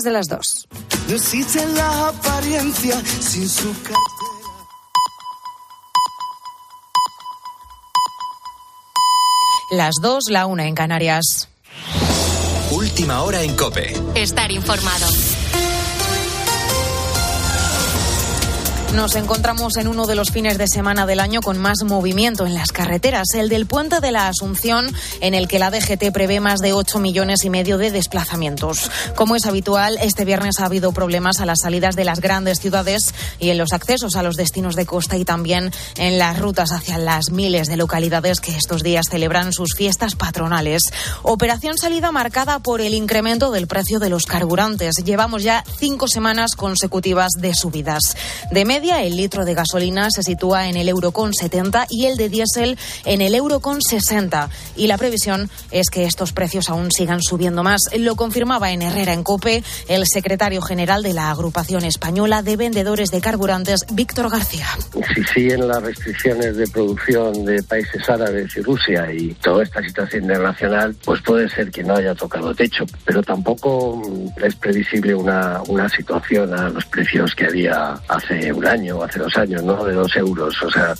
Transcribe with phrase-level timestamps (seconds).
[0.00, 0.66] de las dos.
[1.06, 3.98] No existe la apariencia sin su cartera.
[9.70, 11.50] Las dos, la una en Canarias.
[12.70, 13.94] Última hora en Cope.
[14.14, 15.06] Estar informado.
[18.94, 22.52] Nos encontramos en uno de los fines de semana del año con más movimiento en
[22.52, 26.60] las carreteras, el del puente de la Asunción, en el que la DGT prevé más
[26.60, 28.90] de 8 millones y medio de desplazamientos.
[29.16, 33.14] Como es habitual, este viernes ha habido problemas a las salidas de las grandes ciudades
[33.38, 36.98] y en los accesos a los destinos de costa y también en las rutas hacia
[36.98, 40.82] las miles de localidades que estos días celebran sus fiestas patronales.
[41.22, 44.96] Operación salida marcada por el incremento del precio de los carburantes.
[45.02, 48.16] Llevamos ya cinco semanas consecutivas de subidas.
[48.50, 52.16] De media, el litro de gasolina se sitúa en el euro con 70 y el
[52.16, 54.50] de diésel en el euro con 60.
[54.76, 57.80] Y la previsión es que estos precios aún sigan subiendo más.
[57.96, 63.10] Lo confirmaba en Herrera en Cope el secretario general de la Agrupación Española de Vendedores
[63.10, 64.66] de Carburantes, Víctor García.
[65.14, 70.24] Si siguen las restricciones de producción de países árabes y Rusia y toda esta situación
[70.24, 72.84] internacional, pues puede ser que no haya tocado techo.
[73.04, 74.02] Pero tampoco
[74.42, 79.18] es previsible una, una situación a los precios que había hace un año año, hace
[79.18, 79.84] dos años, ¿no?
[79.84, 80.62] De dos euros.
[80.62, 80.94] O sea,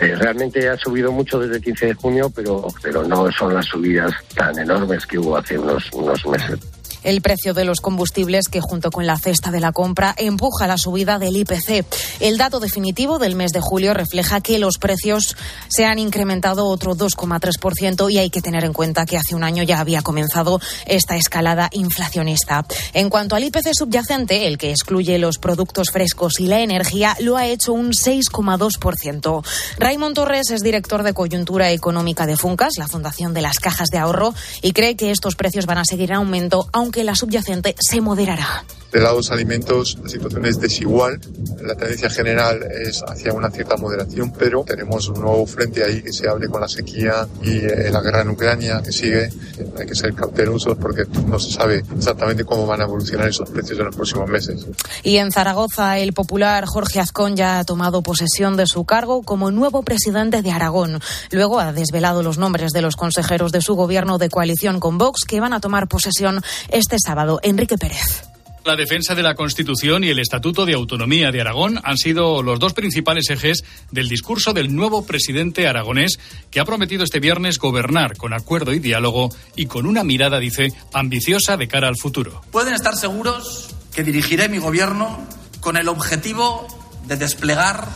[0.00, 3.66] eh, realmente ha subido mucho desde el 15 de junio, pero, pero no son las
[3.66, 6.58] subidas tan enormes que hubo hace unos, unos meses
[7.02, 10.78] el precio de los combustibles que junto con la cesta de la compra empuja la
[10.78, 11.84] subida del IPC.
[12.20, 15.36] El dato definitivo del mes de julio refleja que los precios
[15.68, 19.62] se han incrementado otro 2,3% y hay que tener en cuenta que hace un año
[19.62, 22.64] ya había comenzado esta escalada inflacionista.
[22.92, 27.36] En cuanto al IPC subyacente, el que excluye los productos frescos y la energía, lo
[27.36, 29.44] ha hecho un 6,2%.
[29.78, 33.98] Raymond Torres es director de coyuntura económica de Funcas, la Fundación de las Cajas de
[33.98, 37.74] Ahorro, y cree que estos precios van a seguir en aumento, aunque que la subyacente
[37.80, 38.64] se moderará.
[38.92, 41.18] De lado los alimentos, la situación es desigual.
[41.62, 46.12] La tendencia general es hacia una cierta moderación, pero tenemos un nuevo frente ahí que
[46.12, 49.30] se abre con la sequía y eh, la guerra en Ucrania que sigue.
[49.78, 53.78] Hay que ser cautelosos porque no se sabe exactamente cómo van a evolucionar esos precios
[53.78, 54.66] en los próximos meses.
[55.02, 59.50] Y en Zaragoza, el popular Jorge Azcón ya ha tomado posesión de su cargo como
[59.50, 61.00] nuevo presidente de Aragón.
[61.30, 65.24] Luego ha desvelado los nombres de los consejeros de su gobierno de coalición con Vox
[65.26, 67.40] que van a tomar posesión este sábado.
[67.42, 68.32] Enrique Pérez.
[68.64, 72.60] La defensa de la Constitución y el Estatuto de Autonomía de Aragón han sido los
[72.60, 78.16] dos principales ejes del discurso del nuevo presidente aragonés que ha prometido este viernes gobernar
[78.16, 82.40] con acuerdo y diálogo y con una mirada, dice, ambiciosa de cara al futuro.
[82.52, 85.26] Pueden estar seguros que dirigiré mi gobierno
[85.58, 86.68] con el objetivo
[87.06, 87.88] de desplegar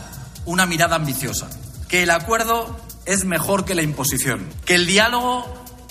[0.43, 1.49] una mirada ambiciosa,
[1.87, 5.45] que el acuerdo es mejor que la imposición, que el diálogo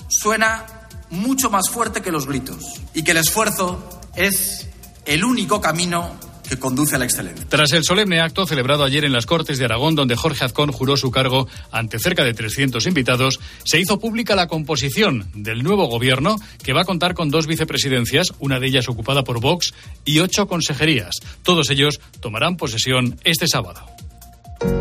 [0.08, 0.66] suena
[1.10, 4.68] mucho más fuerte que los gritos y que el esfuerzo es
[5.04, 6.18] el único camino
[6.48, 7.46] que conduce a la excelencia.
[7.48, 10.96] Tras el solemne acto celebrado ayer en las Cortes de Aragón, donde Jorge Azcón juró
[10.96, 16.36] su cargo ante cerca de 300 invitados, se hizo pública la composición del nuevo gobierno,
[16.62, 19.74] que va a contar con dos vicepresidencias, una de ellas ocupada por Vox,
[20.04, 21.16] y ocho consejerías.
[21.42, 23.84] Todos ellos tomarán posesión este sábado.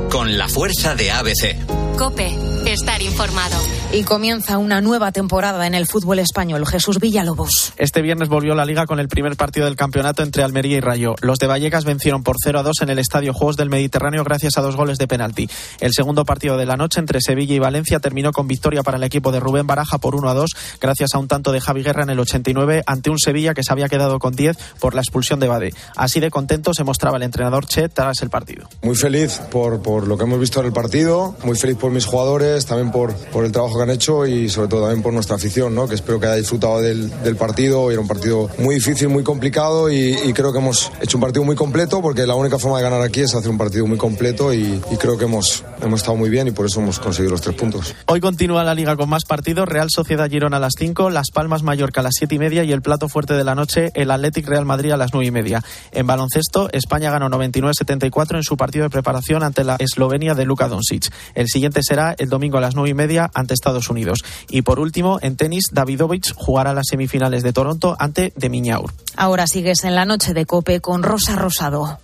[0.10, 1.85] Con la fuerza de ABC.
[1.98, 2.36] Cope,
[2.66, 3.56] estar informado.
[3.94, 6.66] Y comienza una nueva temporada en el fútbol español.
[6.68, 7.72] Jesús Villalobos.
[7.78, 11.16] Este viernes volvió la liga con el primer partido del campeonato entre Almería y Rayo.
[11.22, 14.58] Los de Vallecas vencieron por 0 a 2 en el Estadio Juegos del Mediterráneo gracias
[14.58, 15.50] a dos goles de penalti.
[15.80, 19.04] El segundo partido de la noche entre Sevilla y Valencia terminó con victoria para el
[19.04, 20.52] equipo de Rubén Baraja por 1 a 2
[20.82, 23.72] gracias a un tanto de Javi Guerra en el 89 ante un Sevilla que se
[23.72, 25.74] había quedado con 10 por la expulsión de Bade.
[25.96, 28.68] Así de contento se mostraba el entrenador Che tras el partido.
[28.82, 32.06] Muy feliz por, por lo que hemos visto en el partido, muy feliz por mis
[32.06, 35.36] jugadores, también por, por el trabajo que han hecho y sobre todo también por nuestra
[35.36, 35.88] afición, ¿no?
[35.88, 37.92] que espero que haya disfrutado del, del partido.
[37.92, 41.56] Era un partido muy difícil, muy complicado y, creo que hemos hecho un partido muy
[41.56, 44.82] completo porque la única forma de ganar aquí es hacer un partido muy completo y,
[44.92, 47.56] y creo que hemos, hemos estado muy bien y por eso hemos conseguido los tres
[47.56, 47.96] puntos.
[48.08, 51.64] Hoy continúa la liga con más partidos, Real Sociedad Girona a las 5, Las Palmas
[51.64, 54.48] Mallorca a las 7 y media y el plato fuerte de la noche, el Athletic
[54.48, 55.64] Real Madrid a las 9 y media.
[55.92, 60.68] En baloncesto, España ganó 99-74 en su partido de preparación ante la Eslovenia de Luka
[60.68, 61.12] Doncic.
[61.34, 64.20] El siguiente será el domingo a las nueve y media ante Estados Unidos.
[64.50, 68.94] Y por último, en tenis, Davidovich jugará las semifinales de Toronto ante de Miñaur.
[69.16, 72.00] Ahora sigues en la noche de Cope con Rosa Rosado.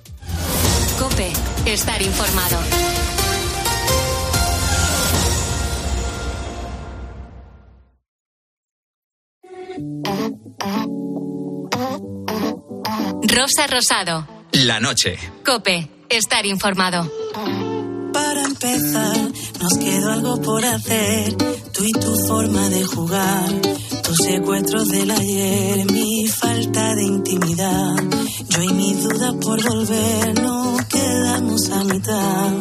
[1.00, 1.32] Cope,
[1.66, 2.58] estar informado.
[13.24, 14.28] Rosa Rosado.
[14.52, 15.18] La noche.
[15.46, 17.10] Cope, estar informado.
[18.14, 19.32] Para empezar,
[19.62, 21.36] nos quedó algo por hacer.
[21.74, 23.62] Tú y tu forma de jugar
[24.04, 27.96] Tus secuestros del ayer, mi falta de intimidad.
[28.50, 32.52] Yo y mi duda por volver, no quedamos a mitad.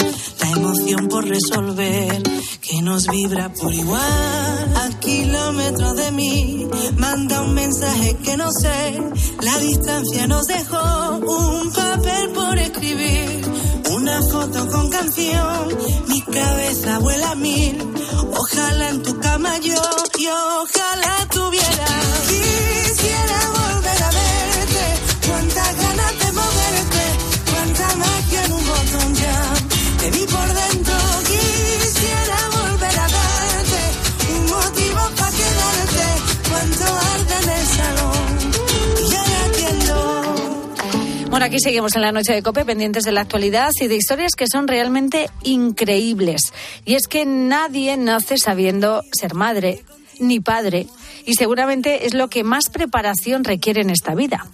[0.40, 2.22] La emoción por resolver,
[2.60, 4.76] que nos vibra por igual.
[4.76, 9.02] A kilómetros de mí, manda un mensaje que no sé.
[9.42, 13.42] La distancia nos dejó un papel por escribir.
[13.90, 15.68] Una foto con canción,
[16.08, 17.76] mi cabeza vuela a mil.
[18.36, 19.82] Ojalá en tu cama yo,
[20.18, 21.90] y ojalá tuviera.
[22.28, 23.59] Quisiera
[41.40, 44.32] Bueno, aquí seguimos en la noche de Cope, pendientes de la actualidad y de historias
[44.36, 46.42] que son realmente increíbles.
[46.84, 49.82] Y es que nadie nace sabiendo ser madre
[50.18, 50.86] ni padre,
[51.24, 54.44] y seguramente es lo que más preparación requiere en esta vida.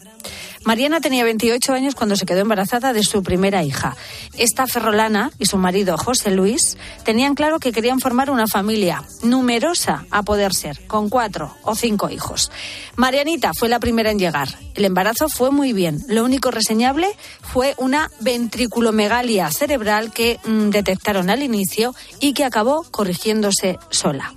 [0.67, 3.97] Mariana tenía 28 años cuando se quedó embarazada de su primera hija.
[4.37, 10.07] Esta ferrolana y su marido José Luis tenían claro que querían formar una familia numerosa
[10.11, 12.51] a poder ser, con cuatro o cinco hijos.
[12.97, 14.49] Marianita fue la primera en llegar.
[14.75, 16.03] El embarazo fue muy bien.
[16.09, 17.07] Lo único reseñable
[17.43, 24.35] fue una ventriculomegalia cerebral que mm, detectaron al inicio y que acabó corrigiéndose sola.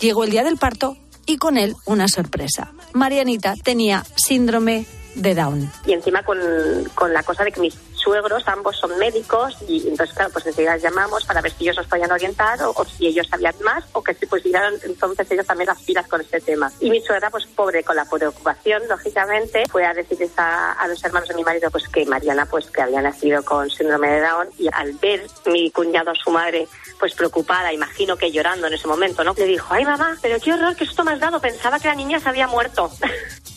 [0.00, 2.70] Llegó el día del parto y con él una sorpresa.
[2.92, 5.70] Marianita tenía síndrome de Down.
[5.86, 6.38] y encima con,
[6.94, 10.76] con la cosa de que mis suegros ambos son médicos y entonces claro pues enseguida
[10.76, 14.02] llamamos para ver si ellos nos podían orientar o, o si ellos sabían más o
[14.02, 17.46] que si pusieran entonces ellos también las pilas con este tema y mi suegra pues
[17.46, 21.70] pobre con la preocupación lógicamente fue a decirles a, a los hermanos de mi marido
[21.70, 25.70] pues que Mariana pues que había nacido con síndrome de Down y al ver mi
[25.70, 26.68] cuñado a su madre
[26.98, 29.34] pues preocupada, imagino que llorando en ese momento, ¿no?
[29.36, 31.94] Le dijo, ay mamá, pero qué horror que esto me has dado, pensaba que la
[31.94, 32.90] niña se había muerto.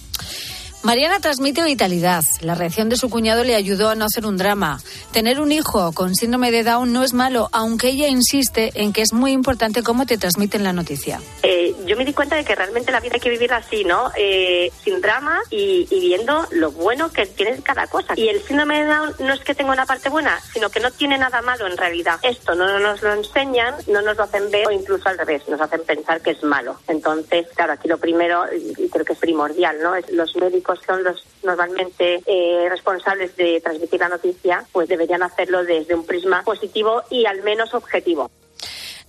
[0.87, 2.23] Mariana transmite vitalidad.
[2.39, 4.79] La reacción de su cuñado le ayudó a no hacer un drama.
[5.11, 9.01] Tener un hijo con síndrome de Down no es malo, aunque ella insiste en que
[9.01, 11.19] es muy importante cómo te transmiten la noticia.
[11.43, 14.11] Eh, yo me di cuenta de que realmente la vida hay que vivirla así, ¿no?
[14.15, 18.13] Eh, sin drama y, viendo lo bueno que tiene cada cosa.
[18.15, 20.89] Y el síndrome de Down no es que tenga una parte buena, sino que no
[20.91, 22.17] tiene nada malo en realidad.
[22.23, 25.59] Esto no nos lo enseñan, no nos lo hacen ver o incluso al revés, nos
[25.59, 26.79] hacen pensar que es malo.
[26.87, 29.93] Entonces, claro, aquí lo primero, y creo que es primordial, ¿no?
[29.93, 35.63] Es los médicos son los normalmente eh, responsables de transmitir la noticia, pues deberían hacerlo
[35.63, 38.29] desde un prisma positivo y al menos objetivo.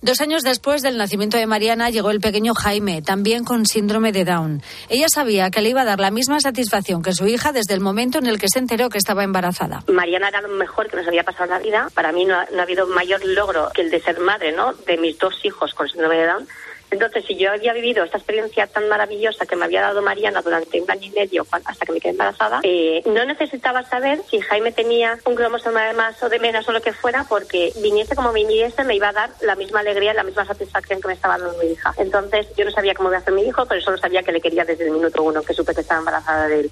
[0.01, 4.23] Dos años después del nacimiento de Mariana llegó el pequeño Jaime, también con síndrome de
[4.23, 4.61] Down.
[4.87, 7.81] Ella sabía que le iba a dar la misma satisfacción que su hija desde el
[7.81, 9.83] momento en el que se enteró que estaba embarazada.
[9.91, 11.89] Mariana era lo mejor que nos había pasado en la vida.
[11.93, 14.71] Para mí no ha, no ha habido mayor logro que el de ser madre, ¿no?
[14.71, 16.47] De mis dos hijos con síndrome de Down.
[16.91, 20.81] Entonces, si yo había vivido esta experiencia tan maravillosa que me había dado Mariana durante
[20.81, 24.71] un año y medio hasta que me quedé embarazada, eh, no necesitaba saber si Jaime
[24.71, 28.33] tenía un cromosoma de más o de menos o lo que fuera, porque viniese como
[28.33, 31.37] viniese me iba a dar la misma alegría y la misma satisfacción que me estaba
[31.37, 31.93] dando mi hija.
[31.97, 34.41] Entonces, yo no sabía cómo iba a hacer mi hijo, pero solo sabía que le
[34.41, 36.71] quería desde el minuto uno que supe que estaba embarazada de él.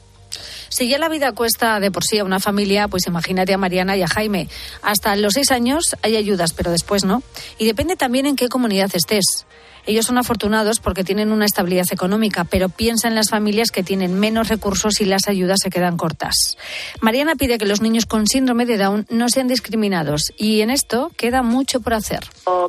[0.69, 3.95] Si ya la vida cuesta de por sí a una familia, pues imagínate a Mariana
[3.97, 4.47] y a Jaime.
[4.81, 7.23] Hasta los seis años hay ayudas, pero después no.
[7.57, 9.45] Y depende también en qué comunidad estés.
[9.88, 14.19] Ellos son afortunados porque tienen una estabilidad económica, pero piensa en las familias que tienen
[14.19, 16.57] menos recursos y las ayudas se quedan cortas.
[17.00, 21.10] Mariana pide que los niños con síndrome de Down no sean discriminados y en esto
[21.15, 22.20] queda mucho por hacer.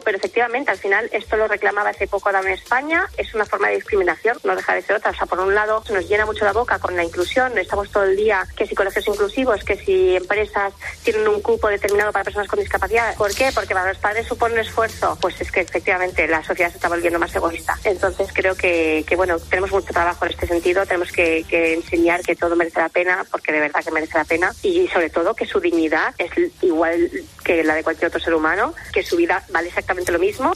[0.04, 3.74] Pero efectivamente, al final, esto lo reclamaba hace poco Down España, es una forma de
[3.74, 5.10] discriminación, no deja de ser otra.
[5.10, 8.04] O sea, por un lado, nos llena mucho la boca con la inclusión, estamos todo
[8.04, 10.72] el día que si colegios inclusivos, que si empresas
[11.02, 13.16] tienen un cupo determinado para personas con discapacidad.
[13.16, 13.50] ¿Por qué?
[13.52, 15.18] Porque para los padres supone un esfuerzo.
[15.20, 17.78] Pues es que efectivamente la sociedad se está volviendo más egoísta.
[17.84, 22.22] Entonces creo que, que bueno, tenemos mucho trabajo en este sentido, tenemos que, que enseñar
[22.22, 25.34] que todo merece la pena, porque de verdad que merece la pena, y sobre todo
[25.34, 26.30] que su dignidad es
[26.62, 27.10] igual
[27.48, 30.52] que la de cualquier otro ser humano, que su vida vale exactamente lo mismo.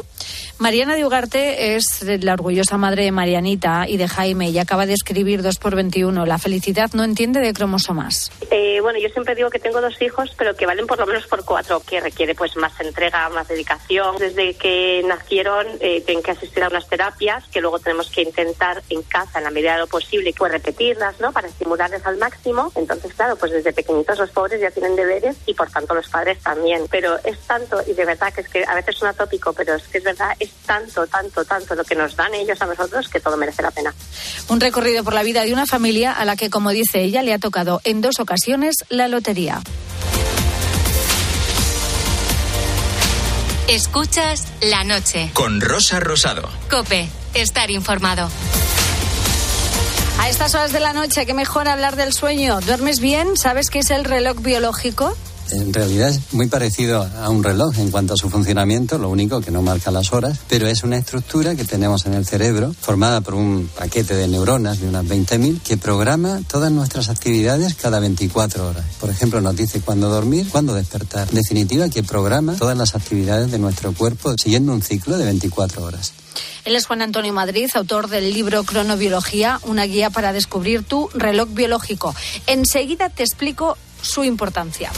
[0.59, 4.93] Mariana de Ugarte es la orgullosa madre de Marianita y de Jaime y acaba de
[4.93, 8.31] escribir 2 por 21 La felicidad no entiende de cromosomas.
[8.51, 11.27] Eh, bueno, yo siempre digo que tengo dos hijos, pero que valen por lo menos
[11.27, 14.17] por cuatro, que requiere pues más entrega, más dedicación.
[14.19, 18.83] Desde que nacieron eh, tienen que asistir a unas terapias que luego tenemos que intentar
[18.91, 21.33] en casa, en la medida de lo posible, pues repetirlas, ¿no?
[21.33, 22.71] Para estimularles al máximo.
[22.77, 26.39] Entonces, claro, pues desde pequeñitos los pobres ya tienen deberes y por tanto los padres
[26.41, 26.82] también.
[26.91, 29.83] Pero es tanto, y de verdad que es que a veces suena tópico, pero es
[29.85, 33.21] que es verdad, es tanto, tanto, tanto lo que nos dan ellos a nosotros que
[33.21, 33.95] todo merece la pena.
[34.49, 37.33] Un recorrido por la vida de una familia a la que, como dice ella, le
[37.33, 39.61] ha tocado en dos ocasiones la lotería.
[43.69, 45.31] Escuchas la noche.
[45.33, 46.49] Con Rosa Rosado.
[46.69, 48.29] Cope, estar informado.
[50.21, 52.61] A estas horas de la noche, qué mejor hablar del sueño.
[52.61, 53.37] ¿Duermes bien?
[53.37, 55.17] ¿Sabes qué es el reloj biológico?
[55.53, 59.43] En realidad es muy parecido a un reloj en cuanto a su funcionamiento, lo único
[59.43, 63.21] que no marca las horas, pero es una estructura que tenemos en el cerebro formada
[63.21, 68.67] por un paquete de neuronas de unas 20.000 que programa todas nuestras actividades cada 24
[68.67, 68.85] horas.
[68.99, 71.29] Por ejemplo, nos dice cuándo dormir, cuándo despertar.
[71.29, 75.85] En definitiva, que programa todas las actividades de nuestro cuerpo siguiendo un ciclo de 24
[75.85, 76.15] horas.
[76.65, 81.49] Él es Juan Antonio Madrid, autor del libro Cronobiología, una guía para descubrir tu reloj
[81.51, 82.15] biológico.
[82.47, 84.91] Enseguida te explico su importancia.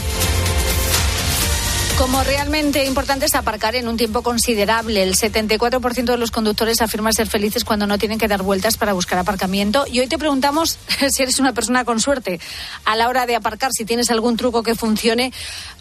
[1.97, 5.01] Como realmente importante es aparcar en un tiempo considerable.
[5.01, 8.91] El 74% de los conductores afirma ser felices cuando no tienen que dar vueltas para
[8.91, 9.85] buscar aparcamiento.
[9.89, 10.77] Y hoy te preguntamos
[11.09, 12.41] si eres una persona con suerte
[12.83, 15.31] a la hora de aparcar, si tienes algún truco que funcione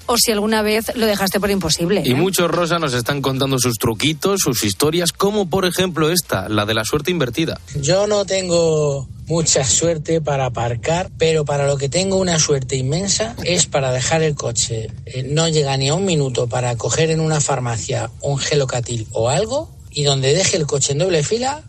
[0.06, 2.02] o si alguna vez lo dejaste por imposible.
[2.04, 6.66] Y muchos, Rosa, nos están contando sus truquitos, sus historias, como por ejemplo esta, la
[6.66, 7.60] de la suerte invertida.
[7.80, 13.34] Yo no tengo mucha suerte para aparcar, pero para lo que tengo una suerte inmensa
[13.44, 14.90] es para dejar el coche.
[15.06, 19.30] Eh, no llega ni a un minuto para coger en una farmacia un gelocatil o
[19.30, 21.62] algo y donde deje el coche en doble fila,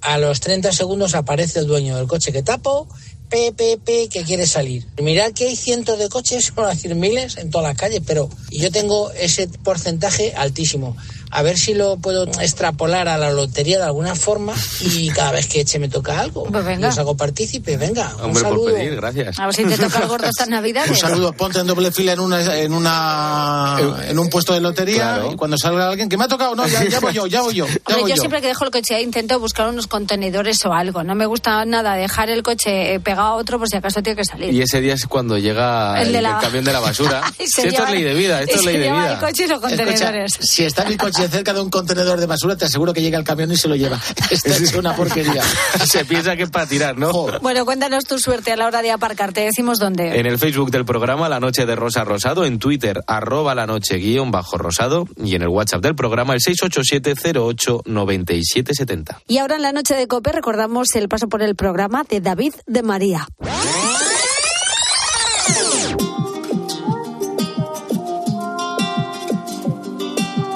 [0.00, 2.88] a los 30 segundos aparece el dueño del coche que tapo
[3.32, 4.86] PPP que quiere salir.
[5.00, 8.70] Mirad que hay cientos de coches, por decir miles, en todas las calles, pero yo
[8.70, 10.96] tengo ese porcentaje altísimo.
[11.34, 15.46] A ver si lo puedo extrapolar a la lotería de alguna forma y cada vez
[15.48, 16.88] que eche me toca algo, pues venga.
[16.88, 17.76] los hago partícipe.
[17.78, 18.64] Venga, un Hombre, saludo.
[18.64, 19.38] por pedir, gracias.
[19.38, 20.90] A ver si te toca el gordo estas navidades.
[20.90, 23.76] Un saludo, ponte en doble fila en una en una
[24.08, 25.32] en un puesto de lotería Claro.
[25.32, 27.54] y cuando salga alguien que me ha tocado, no, ya, ya voy yo, ya voy
[27.54, 28.20] yo, ya Hombre, voy yo yo.
[28.20, 31.02] siempre que dejo el coche ahí intento buscar unos contenedores o algo.
[31.02, 34.16] No me gusta nada dejar el coche eh, pegado a otro por si acaso tiene
[34.18, 34.52] que salir.
[34.52, 37.22] Y ese día es cuando llega El el, de la- el camión de la basura.
[37.38, 39.12] Y Si se esto es ley de vida, esto es ley de vida.
[39.14, 40.32] el coche y los contenedores.
[40.32, 43.18] Escucha, si está mi coche cerca de un contenedor de basura, te aseguro que llega
[43.18, 44.00] el camión y se lo lleva.
[44.30, 45.42] Esto es una porquería.
[45.84, 47.12] Se piensa que es para tirar, ¿no?
[47.40, 49.32] Bueno, cuéntanos tu suerte a la hora de aparcar.
[49.32, 50.18] Te decimos dónde.
[50.18, 53.96] En el Facebook del programa La Noche de Rosa Rosado, en Twitter, arroba la noche
[53.96, 59.22] guion bajo rosado, y en el WhatsApp del programa, el 687-08-9770.
[59.26, 62.52] Y ahora en la noche de COPE recordamos el paso por el programa de David
[62.66, 63.26] de María.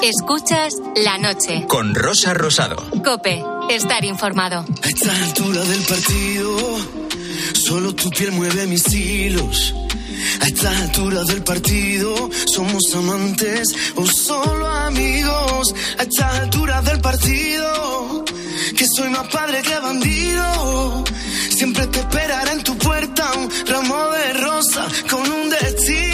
[0.07, 1.67] Escuchas la noche.
[1.67, 2.77] Con Rosa Rosado.
[3.03, 4.65] Cope, estar informado.
[4.85, 6.57] A esta altura del partido,
[7.53, 9.75] solo tu piel mueve mis hilos.
[10.43, 15.75] A esta altura del partido, somos amantes o solo amigos.
[15.99, 18.25] A esta altura del partido,
[18.77, 21.05] que soy más padre que bandido.
[21.51, 26.06] Siempre te esperaré en tu puerta un ramo de rosa con un destino.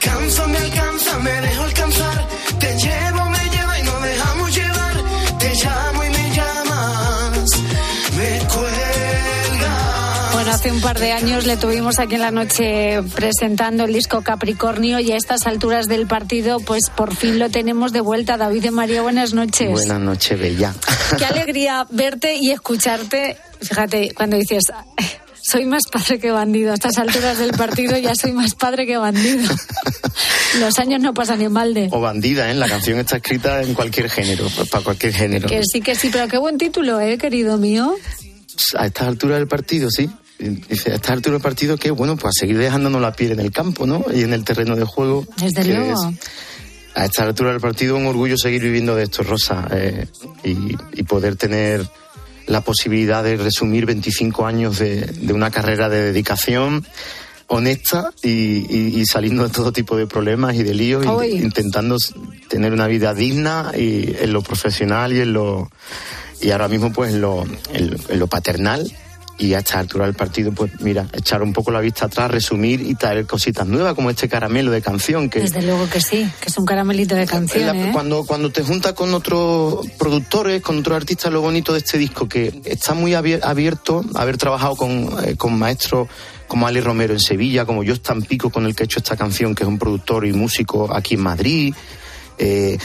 [0.00, 2.28] Te alcanza, me alcanza, me dejo alcanzar,
[2.60, 4.94] te llevo, me lleva y nos dejamos llevar,
[5.38, 7.50] te llamo y me llamas,
[8.16, 10.30] me cuelga.
[10.34, 14.22] Bueno, hace un par de años le tuvimos aquí en la noche presentando el disco
[14.22, 18.36] Capricornio y a estas alturas del partido, pues por fin lo tenemos de vuelta.
[18.36, 19.70] David de María, buenas noches.
[19.70, 20.74] Buenas noches, Bella.
[21.18, 23.36] Qué alegría verte y escucharte.
[23.60, 24.64] Fíjate, cuando dices,
[25.50, 28.96] soy más padre que bandido, a estas alturas del partido ya soy más padre que
[28.96, 29.48] bandido.
[30.60, 31.88] Los años no pasan en balde.
[31.92, 32.54] O bandida, ¿eh?
[32.54, 35.48] La canción está escrita en cualquier género, pues, para cualquier género.
[35.48, 37.94] Que sí, que sí, pero qué buen título, ¿eh, querido mío?
[38.76, 40.08] A estas alturas del partido, sí.
[40.38, 43.40] Dice, a estas alturas del partido que, bueno, pues a seguir dejándonos la piel en
[43.40, 44.04] el campo, ¿no?
[44.12, 45.26] Y en el terreno de juego.
[45.38, 46.10] Desde luego.
[46.10, 46.18] es-
[46.94, 50.06] a esta altura del partido un orgullo seguir viviendo de esto, Rosa, eh,
[50.42, 51.88] y, y poder tener
[52.48, 56.84] la posibilidad de resumir 25 años de, de una carrera de dedicación
[57.46, 61.28] honesta y, y- y saliendo de todo tipo de problemas y de líos, y Uy.
[61.28, 61.96] intentando
[62.48, 65.70] tener una vida digna y en lo profesional y en lo
[66.40, 68.90] y ahora mismo pues en lo, en, en lo paternal
[69.38, 72.80] y a esta altura del partido pues mira echar un poco la vista atrás resumir
[72.80, 76.48] y traer cositas nuevas como este caramelo de canción que Desde luego que sí, que
[76.48, 77.90] es un caramelito de canción, la- ¿eh?
[77.92, 82.28] cuando, cuando te juntas con otros productores, con otros artistas, lo bonito de este disco,
[82.28, 86.08] que está muy abier- abierto, haber trabajado con, eh, con maestros
[86.48, 87.94] como Ali Romero en Sevilla, como yo
[88.26, 91.14] Pico, con el que he hecho esta canción, que es un productor y músico aquí
[91.14, 91.74] en Madrid.
[92.38, 92.78] eh,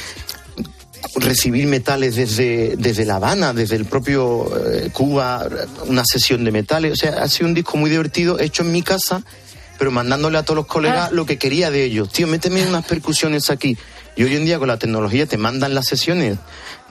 [1.15, 5.48] recibir metales desde, desde La Habana, desde el propio eh, Cuba,
[5.88, 6.93] una sesión de metales.
[6.93, 9.24] O sea, ha sido un disco muy divertido, hecho en mi casa,
[9.77, 11.13] pero mandándole a todos los colegas Ah.
[11.13, 12.10] lo que quería de ellos.
[12.12, 13.77] Tío, méteme unas percusiones aquí.
[14.15, 16.38] Y hoy en día con la tecnología te mandan las sesiones,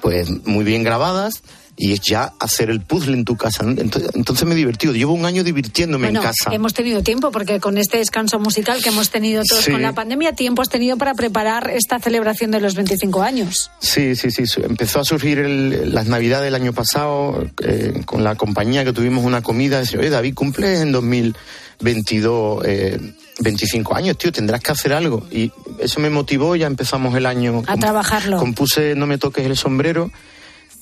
[0.01, 1.43] pues muy bien grabadas.
[1.75, 3.65] Y es ya hacer el puzzle en tu casa.
[3.65, 4.93] Entonces, entonces me he divertido.
[4.93, 6.51] Llevo un año divirtiéndome Bueno, en casa.
[6.55, 9.73] hemos tenido tiempo porque con este descanso musical que hemos tenido todos Sí.
[9.73, 13.71] con la pandemia, tiempo has tenido para preparar esta celebración de los 25 años.
[13.81, 14.45] Sí, sí, sí.
[14.63, 19.25] Empezó a surgir el- las navidades del año pasado eh, con la compañía que tuvimos
[19.25, 19.79] una comida.
[19.81, 22.99] Decía, oye, David, cumples en 2022 eh,
[23.41, 25.27] 25 años, tío, tendrás que hacer algo.
[25.31, 25.51] Y
[25.81, 27.63] eso me motivó, ya empezamos el año.
[27.67, 28.37] A trabajarlo.
[28.39, 30.11] Compuse No me toques el sombrero.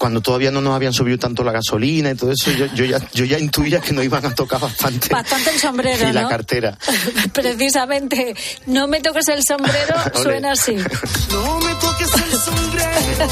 [0.00, 2.98] Cuando todavía no nos habían subido tanto la gasolina y todo eso, yo, yo ya,
[3.12, 5.10] yo ya intuía que nos iban a tocar bastante.
[5.10, 6.28] Bastante el sombrero, y la ¿no?
[6.30, 6.78] cartera.
[7.34, 10.74] Precisamente, no me toques el sombrero, suena así.
[10.74, 13.26] No me toques el sombrero,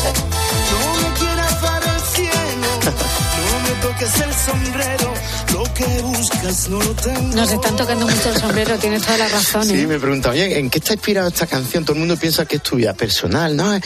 [0.70, 2.68] no me quieras dar el cielo.
[2.84, 5.14] No me toques el sombrero,
[5.52, 7.34] lo que buscas no lo tengo.
[7.36, 9.64] Nos están tocando mucho el sombrero, tienes toda la razón.
[9.64, 9.86] Sí, ¿eh?
[9.86, 11.84] me preguntan, oye, ¿en qué está inspirada esta canción?
[11.84, 13.74] Todo el mundo piensa que es tu vida personal, ¿no?
[13.74, 13.82] Es,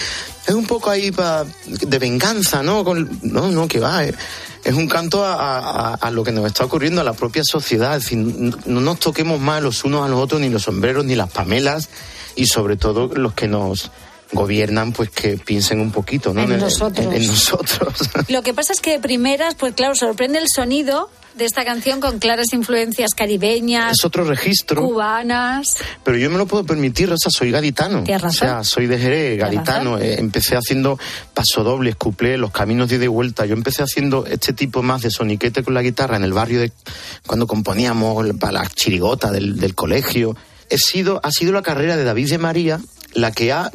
[0.46, 2.84] es un poco ahí pa- de venganza, ¿no?
[2.84, 4.04] Con- no, no, que va.
[4.04, 4.14] Es,
[4.64, 7.96] es un canto a, a- a lo que nos está ocurriendo a la propia sociedad.
[7.96, 11.04] Es decir, no, no nos toquemos más los unos a los otros, ni los sombreros,
[11.04, 11.88] ni las pamelas,
[12.36, 13.90] y sobre todo los que nos
[14.32, 16.42] gobiernan, pues que piensen un poquito, ¿no?
[16.42, 17.06] En nosotros.
[17.06, 17.94] en- en nosotros.
[18.28, 22.00] Lo que pasa es que de primeras, pues claro, sorprende el sonido de esta canción
[22.00, 24.82] con claras influencias caribeñas, es otro registro.
[24.82, 25.76] cubanas.
[26.04, 28.04] Pero yo me lo puedo permitir, o sea, soy gaditano.
[28.06, 28.28] Razón.
[28.28, 29.98] O sea, soy de Jerez, gaditano.
[29.98, 30.98] Eh, empecé haciendo
[31.34, 33.46] pasodobles, cuplé, los caminos de ida y vuelta.
[33.46, 36.72] Yo empecé haciendo este tipo más de soniquete con la guitarra en el barrio de
[37.26, 40.36] cuando componíamos para la chirigota del, del colegio.
[40.68, 42.80] He sido, ha sido la carrera de David de María
[43.14, 43.70] la que ha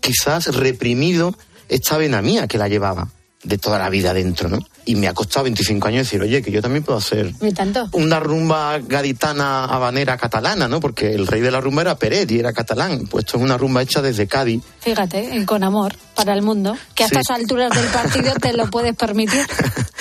[0.00, 1.34] quizás reprimido
[1.68, 3.08] esta vena mía que la llevaba
[3.42, 4.58] de toda la vida dentro, ¿no?
[4.84, 7.88] Y me ha costado 25 años decir, oye, que yo también puedo hacer tanto.
[7.92, 10.80] una rumba gaditana habanera catalana, ¿no?
[10.80, 13.06] Porque el rey de la rumba era Peret y era catalán.
[13.10, 14.62] Pues esto es una rumba hecha desde Cádiz.
[14.80, 17.14] Fíjate, y con amor para el mundo, que a Sí.
[17.16, 19.40] estas alturas del partido te lo puedes permitir.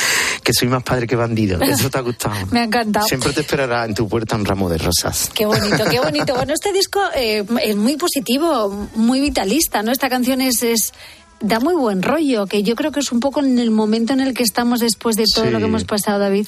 [0.49, 1.61] Que soy más padre que bandido.
[1.61, 2.33] Eso te ha gustado.
[2.51, 3.05] Me ha encantado.
[3.05, 5.29] Siempre te esperará en tu puerta un ramo de rosas.
[5.31, 6.33] Qué bonito, qué bonito.
[6.33, 9.91] Bueno, este disco eh, es muy positivo, muy vitalista, ¿no?
[9.91, 10.91] Esta canción es, es
[11.39, 14.21] da muy buen rollo, que yo creo que es un poco en el momento en
[14.21, 15.51] el que estamos después de todo Sí.
[15.51, 16.47] lo que hemos pasado, David.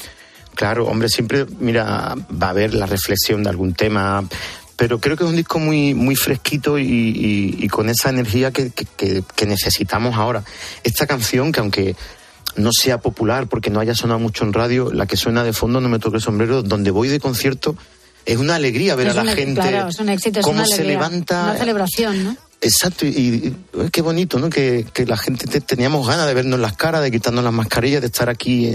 [0.56, 4.24] Claro, hombre, siempre, mira, va a haber la reflexión de algún tema,
[4.74, 8.50] pero creo que es un disco muy, muy fresquito y, y- y con esa energía
[8.50, 10.42] que, que- que- que necesitamos ahora.
[10.82, 11.94] Esta canción, que aunque
[12.56, 15.80] no sea popular porque no haya sonado mucho en radio, la que suena de fondo,
[15.80, 17.76] no me toque el sombrero, donde voy de concierto,
[18.26, 20.66] es una alegría ver Es a la gente Claro, es un éxito, es cómo una
[20.66, 21.42] se levanta.
[21.44, 22.36] Una celebración, ¿no?
[22.64, 23.56] Exacto, y, y,
[23.90, 24.48] qué bonito, ¿no?
[24.48, 28.00] Que, que la gente te- teníamos ganas de vernos las caras, de quitarnos las mascarillas,
[28.00, 28.66] de estar aquí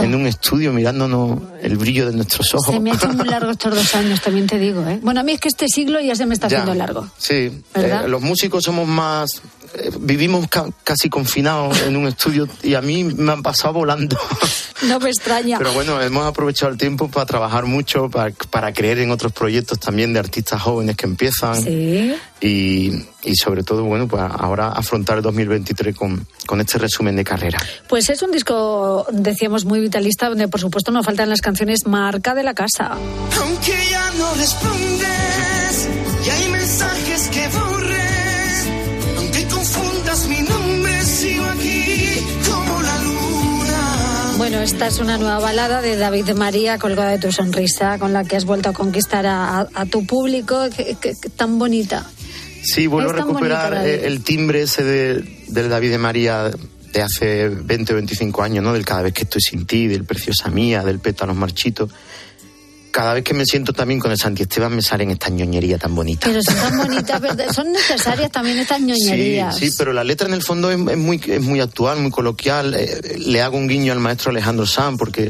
[0.00, 2.74] en, un estudio mirándonos el brillo de nuestros ojos.
[2.74, 4.98] Se me ha hecho muy largo estos dos años, también te digo, ¿eh?
[5.00, 6.56] Bueno, a mí es que este siglo ya se me está Ya.
[6.62, 7.08] haciendo largo.
[7.18, 9.40] Sí, eh, los músicos somos más.
[10.00, 14.18] Vivimos ca- casi confinados en un estudio y a mí me han pasado volando.
[14.82, 15.56] No me extraña.
[15.58, 19.80] Pero bueno, hemos aprovechado el tiempo para trabajar mucho, para, para creer en otros proyectos
[19.80, 21.62] también de artistas jóvenes que empiezan.
[21.62, 22.14] Sí.
[22.42, 27.24] Y, y sobre todo, bueno, pues ahora afrontar el 2023 con, con este resumen de
[27.24, 27.58] carrera.
[27.88, 32.34] Pues es un disco, decíamos, muy vitalista, donde por supuesto no faltan las canciones marca
[32.34, 32.96] de la casa.
[33.40, 35.35] Aunque ya no respondes
[44.66, 48.24] esta es una nueva balada de David de María, colgada de tu sonrisa, con la
[48.24, 50.64] que has vuelto a conquistar a, a- a tu público.
[51.36, 52.04] Tan bonita.
[52.62, 53.88] Sí, vuelvo a recuperar David.
[53.88, 56.50] eh, el timbre ese de, del David de María
[56.92, 58.72] de hace 20 o 25 años, ¿no?
[58.72, 61.90] Del cada vez que estoy sin ti, del Preciosa Mía, del Pétalos Marchitos.
[62.96, 65.94] Cada vez que me siento también con el Santi Esteban me salen estas ñoñerías tan
[65.94, 66.30] bonitas.
[66.30, 69.54] Pero son tan bonitas, son necesarias también estas ñoñerías.
[69.54, 72.10] Sí, sí, pero la letra en el fondo es, es muy, es muy actual, muy
[72.10, 72.74] coloquial.
[72.74, 75.24] Eh, le hago un guiño al maestro Alejandro Sanz porque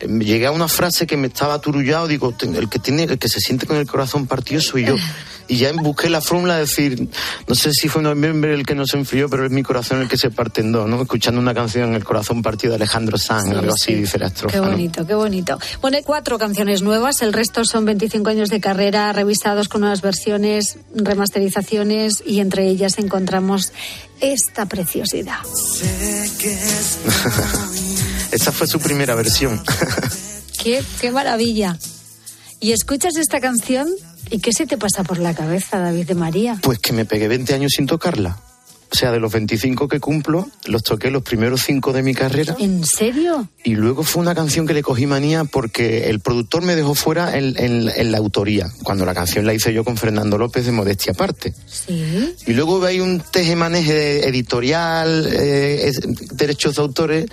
[0.00, 3.18] eh, llegué a una frase que me estaba aturullado, digo, "Ten- el que tiene, el
[3.18, 4.96] que se siente con el corazón partido soy yo.
[5.48, 7.08] Y ya busqué la fórmula de decir,
[7.46, 10.16] no sé si fue noviembre el que nos enfrió, pero es mi corazón el que
[10.16, 11.00] se parte en dos, ¿no?
[11.02, 13.94] Escuchando una canción, El corazón partido de Alejandro Sanz, Sí, algo así sí.
[13.94, 14.54] dice la estrofa.
[14.54, 14.70] Qué ¿no?
[14.70, 15.58] bonito, qué bonito.
[15.80, 20.00] Bueno, hay cuatro canciones nuevas, el resto son 25 años de carrera, revisados con nuevas
[20.02, 23.72] versiones, remasterizaciones y entre ellas encontramos
[24.20, 25.38] esta preciosidad.
[25.44, 26.98] Sé que es
[28.32, 29.62] Esa fue su primera versión.
[30.62, 31.78] Qué, qué maravilla.
[32.60, 33.88] Y escuchas esta canción
[34.30, 36.58] y ¿qué se te pasa por la cabeza, David de María?
[36.62, 38.38] Pues que me pegué 20 años sin tocarla.
[38.92, 42.54] O sea, de los 25 que cumplo, los toqué los primeros cinco de mi carrera.
[42.60, 43.48] ¿En serio?
[43.64, 47.36] Y luego fue una canción que le cogí manía porque el productor me dejó fuera
[47.36, 50.70] en, en- en la autoría, cuando la canción la hice yo con Fernando López de
[50.72, 51.54] Modestia Aparte.
[51.66, 52.34] Sí.
[52.46, 56.00] Y luego hay un teje-maneje editorial, eh, es-
[56.36, 57.26] derechos de autores,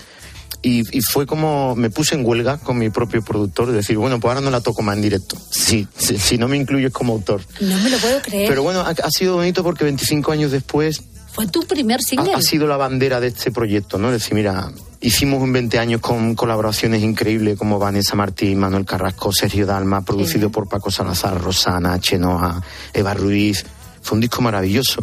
[0.61, 4.19] y, y fue como me puse en huelga con mi propio productor, de decir, bueno,
[4.19, 5.37] pues ahora no la toco más en directo.
[5.49, 7.41] Sí, si, si no me incluyes como autor.
[7.59, 8.47] No me lo puedo creer.
[8.49, 12.33] Pero bueno, ha, ha sido bonito porque 25 años después Fue tu primer single.
[12.33, 14.07] ha sido la bandera de este proyecto, ¿no?
[14.07, 19.31] Es decir, mira, hicimos en 20 años con colaboraciones increíbles como Vanessa Martín, Manuel Carrasco,
[19.33, 22.61] Sergio Dalma, producido por Paco Salazar, Rosana, Chenoa,
[22.93, 23.65] Eva Ruiz.
[24.03, 25.01] Fue un disco maravilloso.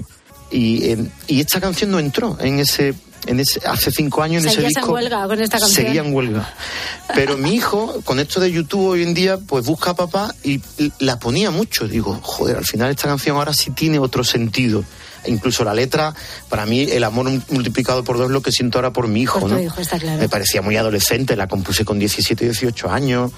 [0.50, 2.94] Y, eh, y esta canción no entró en ese,
[3.26, 4.92] en ese hace cinco años en ese Seguías en disco.
[4.94, 5.86] huelga con esta canción.
[5.86, 6.54] Seguía en huelga.
[7.14, 10.60] Pero mi hijo, con esto de YouTube hoy en día, pues busca a papá y
[10.98, 11.88] la ponía mucho.
[11.88, 14.84] Digo, joder, al final esta canción ahora sí tiene otro sentido.
[15.26, 16.14] Incluso la letra,
[16.48, 19.40] para mí, el amor multiplicado por dos es lo que siento ahora por mi hijo,
[19.40, 19.60] Por ¿no?
[19.60, 20.18] hijo, está claro.
[20.18, 23.32] Me parecía muy adolescente, la compuse con 17, 18 años.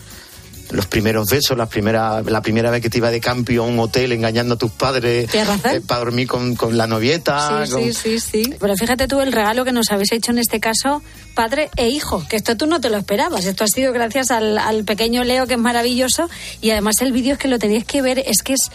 [0.73, 3.79] Los primeros besos, la primera, la primera vez que te iba de campio a un
[3.81, 5.83] hotel engañando a tus padres razón.
[5.87, 7.65] para dormir con, con la novieta.
[7.67, 8.55] Sí, con- sí, sí, sí.
[8.61, 11.03] Pero fíjate tú el regalo que nos habéis hecho en este caso,
[11.35, 13.45] padre e hijo, que esto tú no te lo esperabas.
[13.47, 16.29] Esto ha sido gracias al, al pequeño Leo, que es maravilloso,
[16.61, 18.71] y además el vídeo es que lo tenéis que ver, es que es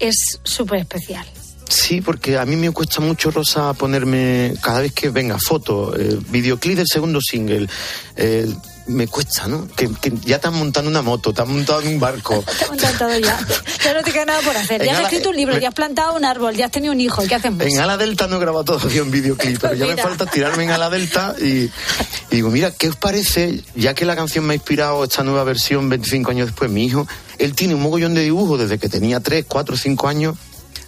[0.00, 1.26] es súper especial.
[1.68, 6.16] Sí, porque a mí me cuesta mucho, Rosa, ponerme cada vez que venga foto, eh,
[6.30, 7.68] videoclip del segundo single.
[8.16, 8.46] eh,
[8.88, 9.68] me cuesta, ¿no?
[9.76, 12.42] Que, que ya estás montando una moto, estás montado en un barco.
[12.58, 13.38] Te hemos encantado ya.
[13.84, 14.80] Ya no te queda nada por hacer.
[14.82, 16.70] En Ya has ala- escrito un libro, me- ya has plantado un árbol, ya has
[16.72, 17.22] tenido un hijo.
[17.26, 17.60] ¿Qué hacemos?
[17.64, 20.02] En Ala Delta no he grabado todavía un videoclip, pero ya me Mira.
[20.02, 21.70] falta tirarme en Ala Delta y, y
[22.30, 23.62] digo, mira, ¿qué os parece?
[23.74, 27.06] Ya que la canción me ha inspirado esta nueva versión 25 años después, mi hijo,
[27.38, 30.36] él tiene un mogollón de dibujos desde que tenía 3, 4, 5 años.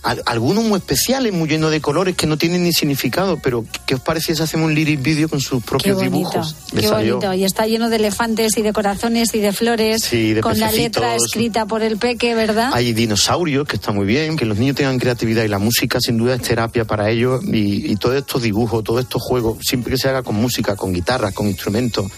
[0.03, 3.97] Al- algunos muy especiales, muy llenos de colores que no tienen ni significado, pero ¿qué
[3.97, 6.57] os parece si hacemos un lyric video con sus Qué propios bonito, dibujos?
[6.75, 7.35] Qué bonito.
[7.35, 10.73] Y está lleno de elefantes y de corazones y de flores, Sí, de con la
[10.73, 12.71] letra escrita por el peque, ¿verdad?
[12.73, 16.17] Hay dinosaurios, que está muy bien, que los niños tengan creatividad y la música sin
[16.17, 19.99] duda es terapia para ellos y, y todos estos dibujos, todos estos juegos, siempre que
[19.99, 22.11] se haga con música, con guitarra, con instrumentos,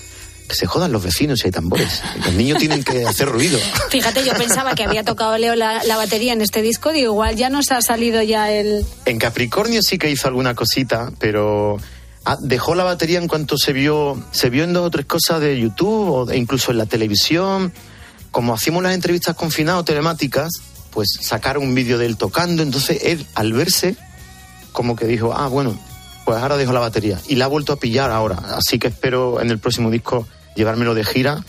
[0.48, 2.02] que se jodan los vecinos si hay tambores.
[2.24, 3.58] Los niños tienen que hacer ruido.
[3.90, 7.36] Fíjate, yo pensaba que había tocado Leo la, la batería en este disco, digo, igual
[7.36, 8.84] ya nos ha salido ya el...
[9.06, 11.78] En Capricornio sí que hizo alguna cosita, pero
[12.24, 15.40] ah, dejó la batería en cuanto se vio, se vio en dos o tres cosas
[15.40, 17.72] de YouTube o de- incluso en la televisión.
[18.30, 20.50] Como hacíamos las entrevistas confinadas o telemáticas,
[20.90, 22.62] pues sacaron un vídeo de él tocando.
[22.62, 23.96] Entonces él, al verse,
[24.72, 25.78] como que dijo, ah, bueno,
[26.24, 27.18] pues ahora dejo la batería.
[27.28, 28.36] Y la ha vuelto a pillar ahora.
[28.56, 31.44] Así que espero en el próximo disco llevármelo de gira.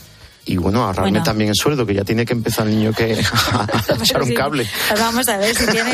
[0.45, 1.23] Y bueno, ahorrarme Bueno.
[1.23, 3.13] también el sueldo, que ya tiene que empezar el niño que
[3.53, 3.67] a
[4.03, 4.67] echar un cable.
[4.99, 5.93] Vamos a ver si tiene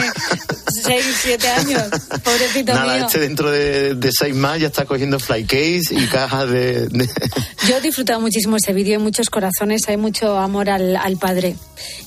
[0.86, 1.84] 6, 7 años,
[2.24, 3.06] pobrecito Nada, mío.
[3.06, 6.88] este dentro de, de seis más ya está cogiendo fly case y cajas de...
[6.88, 7.10] de-
[7.68, 11.56] Yo he disfrutado muchísimo ese vídeo, hay muchos corazones, hay mucho amor al, al padre.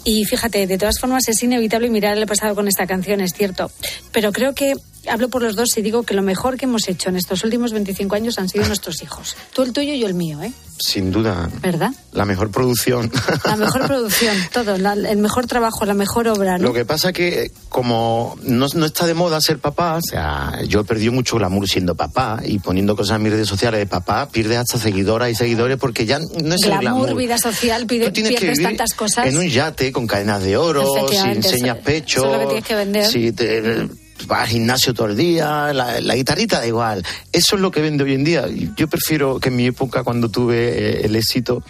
[0.03, 3.71] Y fíjate, de todas formas es inevitable mirar el pasado con esta canción, es cierto.
[4.11, 4.75] Pero creo que
[5.09, 7.73] hablo por los dos y digo que lo mejor que hemos hecho en estos últimos
[7.73, 9.37] 25 años han sido nuestros hijos.
[9.53, 10.53] Tú el tuyo y yo el mío, ¿eh?
[10.79, 11.91] Sin duda, ¿Verdad?
[12.13, 13.11] la mejor producción.
[13.45, 16.65] La mejor producción, todo, la- el mejor trabajo, la mejor obra, ¿no?
[16.69, 20.81] Lo que pasa que como no, no está de moda ser papá, o sea, yo
[20.81, 24.29] he perdido mucho glamour siendo papá y poniendo cosas en mis redes sociales de papá,
[24.31, 27.17] pierdes hasta seguidoras y seguidores porque ya no es el glamour, glamour.
[27.17, 29.27] vida social, pide, Tú tienes que vivir tantas cosas.
[29.27, 32.65] en un yate con cadenas de oro, si enseñas pecho, eso es lo que tienes
[32.67, 33.07] que vender.
[33.07, 33.89] si te
[34.27, 37.05] vas al gimnasio todo el día, la, la guitarrita da igual.
[37.33, 38.47] Eso es lo que vende hoy en día.
[38.77, 41.63] Yo prefiero que en mi época, cuando tuve eh, el éxito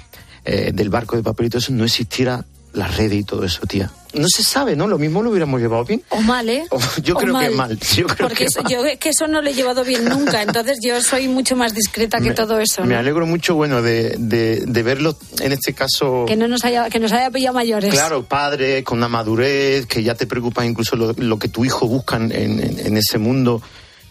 [0.45, 3.61] eh, del barco de papel y todo eso, no existiera las redes y todo eso,
[3.67, 3.91] tía.
[4.15, 4.87] No se sabe, ¿no?
[4.89, 6.03] Lo mismo lo hubiéramos llevado bien.
[6.11, 6.65] O mal, ¿eh?
[7.03, 7.79] Yo O creo que mal.
[7.79, 8.71] Yo creo Porque que eso- mal.
[8.73, 11.73] yo es que eso no lo he llevado bien nunca, entonces yo soy mucho más
[11.75, 15.73] discreta que Me- todo eso, Me alegro mucho, bueno, de, de, de verlo en este
[15.73, 16.25] caso.
[16.27, 17.91] Que no nos haya, que nos haya pillado mayores.
[17.93, 21.87] Claro, padre, con una madurez, que ya te preocupa incluso lo, lo que tu hijo
[21.89, 23.63] busca en, en- en ese mundo,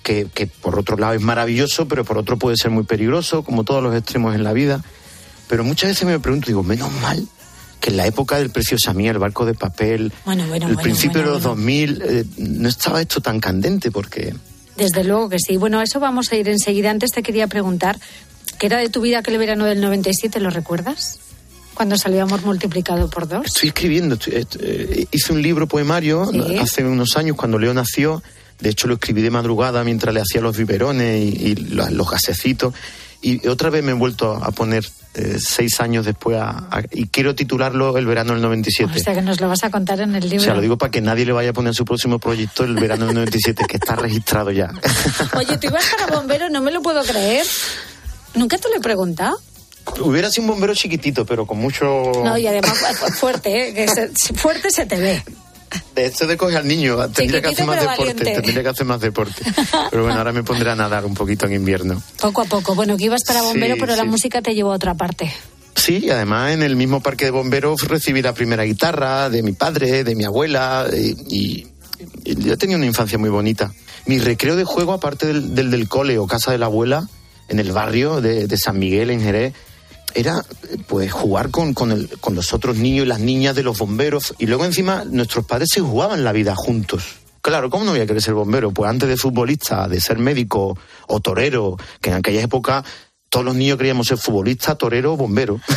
[0.02, 3.64] que, que por otro lado es maravilloso, pero por otro puede ser muy peligroso, como
[3.64, 4.84] todos los extremos en la vida.
[5.48, 7.24] Pero muchas veces me pregunto, digo, menos mal
[7.82, 10.82] que en la época del Preciosa Mía, el barco de papel, Bueno, bueno, el bueno,
[10.82, 11.56] principio de los bueno.
[11.56, 14.34] 2000, eh, no estaba esto tan candente, porque
[14.78, 15.58] Desde luego que sí.
[15.58, 16.90] Bueno, a eso vamos a ir enseguida.
[16.92, 18.00] Antes te quería preguntar,
[18.58, 20.40] ¿qué era de tu vida aquel verano del 97?
[20.40, 21.20] ¿Lo recuerdas?
[21.74, 23.46] Cuando salió Amor multiplicado por dos.
[23.48, 26.58] Estoy escribiendo, estoy- est- eh, hice un libro poemario Sí.
[26.60, 28.22] hace unos años cuando Leo nació.
[28.60, 32.74] De hecho, lo escribí de madrugada mientras le hacía los biberones y, y los gasecitos.
[33.24, 37.08] Y otra vez me he vuelto a poner eh, seis años después a- a- y
[37.08, 38.92] quiero titularlo El verano del 97.
[39.00, 40.44] O sea, que nos lo vas a contar en el O libro.
[40.46, 43.06] sea, lo digo para que nadie le vaya a poner su próximo proyecto el verano
[43.08, 44.72] del 97, que está registrado ya.
[45.38, 47.46] Oye, tú ibas para bombero, no me lo puedo creer.
[48.36, 49.38] ¿Nunca te lo he preguntado?
[50.00, 51.86] Hubiera sido un bombero chiquitito, pero con mucho...
[52.24, 53.74] No, y además fu- fuerte, ¿eh?
[53.74, 55.24] Que se- fuerte se te ve.
[55.96, 59.00] De esto de coger al niño, tendría que hacer más deporte, tendría que hacer más
[59.02, 59.42] deporte.
[59.90, 62.02] Pero bueno, ahora me pondré a nadar un poquito en invierno.
[62.20, 62.76] Poco a poco.
[62.76, 64.10] Bueno, que ibas para bombero, Sí, pero la sí.
[64.10, 65.32] música te llevó a otra parte.
[65.76, 69.54] Sí, y además en el mismo parque de bomberos recibí la primera guitarra de mi
[69.54, 71.68] padre, de mi abuela, y, y-
[72.24, 73.72] y yo tenía una infancia muy bonita.
[74.08, 77.08] Mi recreo de juego, aparte del, del, del cole o casa de la abuela,
[77.48, 79.54] en el barrio de, de San Miguel, en Jerez,
[80.16, 80.44] era
[80.88, 84.34] pues jugar con, con, el- con los otros niños y las niñas de los bomberos.
[84.40, 87.04] Y luego encima nuestros padres se jugaban la vida juntos.
[87.42, 88.72] Claro, ¿cómo no voy a querer ser bombero?
[88.72, 92.84] Pues antes de futbolista, de ser médico o torero, que en aquella época
[93.32, 95.60] todos los niños queríamos ser futbolista, torero o bombero.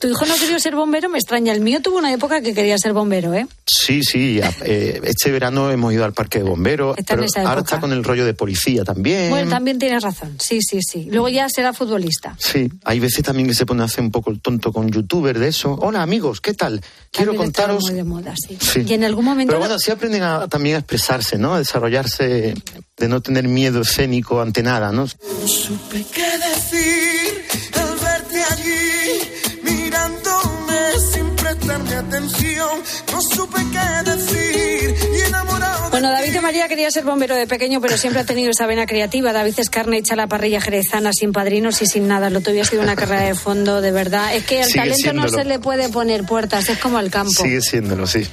[0.00, 1.52] Tu hijo no quería ser bombero, me extraña.
[1.52, 3.46] El mío tuvo una época que quería ser bombero, ¿eh?
[3.64, 7.60] Sí, sí, eh, este verano hemos ido al parque de bomberos, Está en pero ahora
[7.60, 9.30] está con el rollo de policía también.
[9.30, 10.36] Bueno, también tienes razón.
[10.40, 11.06] Sí, sí, sí.
[11.08, 12.34] Luego ya será futbolista.
[12.38, 15.38] Sí, hay veces también que se pone a hacer un poco el tonto con youtuber
[15.38, 15.78] de eso.
[15.80, 16.80] Hola amigos, ¿qué tal?
[17.12, 17.84] Quiero También contaros...
[17.84, 18.58] muy de moda, sí.
[18.60, 18.84] Sí.
[18.88, 19.50] Y en algún momento...
[19.52, 21.54] Pero bueno, sí aprenden a- también a expresarse, ¿no?
[21.54, 22.54] A desarrollarse,
[22.96, 25.02] de no tener miedo escénico ante nada, ¿no?
[25.02, 29.20] No supe qué decir al verte allí,
[29.62, 30.78] mirándome
[31.12, 32.68] sin prestarme atención.
[33.10, 35.90] No supe qué decir y enamorado.
[35.90, 38.86] Bueno, David de María quería ser bombero de pequeño, pero siempre ha tenido esa vena
[38.86, 39.32] creativa.
[39.32, 42.30] David es carne hecha a la parrilla jerezana, sin padrinos y sin nada.
[42.30, 44.34] Lo tuyo ha sido una carrera de fondo, de verdad.
[44.34, 47.42] Es que al talento no se le puede poner puertas, es como al campo.
[47.42, 48.26] Sigue siéndolo, sí.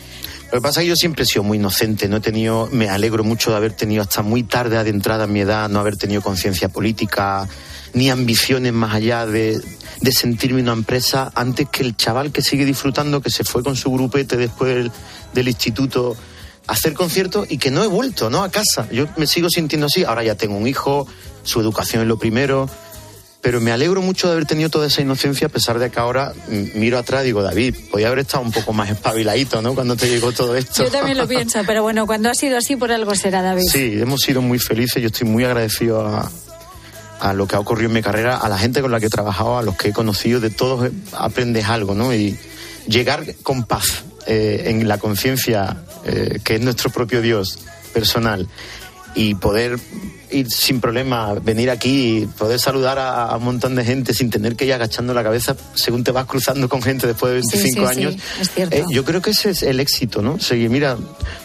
[0.51, 2.89] Lo que pasa es que yo siempre he sido muy inocente, no he tenido, me
[2.89, 6.23] alegro mucho de haber tenido hasta muy tarde adentrada en mi edad, no haber tenido
[6.23, 7.47] conciencia política,
[7.93, 9.61] ni ambiciones más allá de,
[10.11, 13.91] sentirme una empresa, antes que el chaval que sigue disfrutando, que se fue con su
[13.91, 14.91] grupete después del,
[15.33, 16.17] del instituto
[16.65, 18.41] a hacer conciertos y que no he vuelto, ¿no?
[18.43, 18.87] A casa.
[18.91, 21.05] Yo me sigo sintiendo así, ahora ya tengo un hijo,
[21.43, 22.67] su educación es lo primero,
[23.41, 26.33] pero me alegro mucho de haber tenido toda esa inocencia, a pesar de que ahora
[26.75, 29.73] miro atrás y digo, David, podía haber estado un poco más espabiladito, ¿no?
[29.75, 30.83] Cuando te llegó todo esto.
[30.83, 33.69] Yo también lo pienso, pero bueno, cuando ha sido así, por algo será, David.
[33.69, 36.29] Sí, hemos sido muy felices, yo estoy muy agradecido a,
[37.19, 39.09] a lo que ha ocurrido en mi carrera, a la gente con la que he
[39.09, 42.13] trabajado, a los que he conocido, de todos eh, aprendes algo, ¿no?
[42.13, 42.37] Y
[42.87, 47.59] llegar con paz eh, en la conciencia, eh, que es nuestro propio Dios
[47.93, 48.47] personal,
[49.15, 49.79] y poder
[50.31, 54.29] ir sin problema, venir aquí y poder saludar a, a un montón de gente sin
[54.29, 57.57] tener que ir agachando la cabeza según te vas cruzando con gente después de Sí,
[57.57, 58.15] 25 sí, sí, años.
[58.39, 58.75] es cierto.
[58.75, 60.39] Eh, yo creo que ese es el éxito, ¿no?
[60.39, 60.97] Seguir, mira,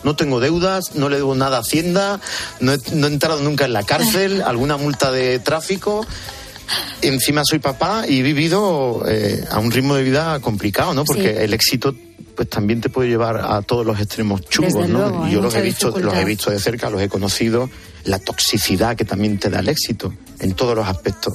[0.02, 2.20] no tengo deudas, no le debo nada a Hacienda,
[2.60, 6.06] no he, no he entrado nunca en la cárcel, alguna multa de tráfico.
[7.02, 11.04] Encima soy papá y he vivido eh, a un ritmo de vida complicado, ¿no?
[11.04, 11.42] Porque Sí.
[11.42, 11.94] el éxito
[12.34, 15.08] pues también te puede llevar a todos los extremos chungos, ¿no?
[15.08, 17.70] luego, yo los he visto, los he visto de cerca, los he conocido,
[18.04, 21.34] la toxicidad que también te da el éxito en todos los aspectos.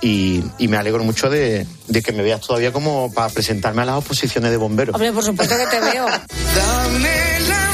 [0.00, 3.86] Y, y me alegro mucho de, de que me veas todavía como para presentarme a
[3.86, 4.94] las oposiciones de bomberos.
[4.94, 6.06] Hombre, por supuesto que te veo.
[6.56, 7.67] Dame la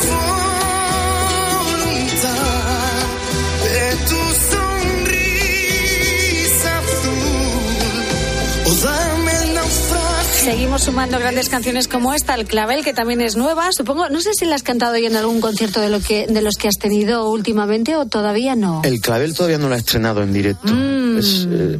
[10.44, 13.72] Seguimos sumando grandes canciones como esta, El Clavel, que también es nueva.
[13.72, 16.42] Supongo, no sé si la has cantado ya en algún concierto de, lo que, de
[16.42, 18.82] los que has tenido últimamente o todavía no.
[18.84, 20.70] El clavel todavía no lo he estrenado en directo.
[20.70, 21.16] Mm.
[21.18, 21.78] Es, eh,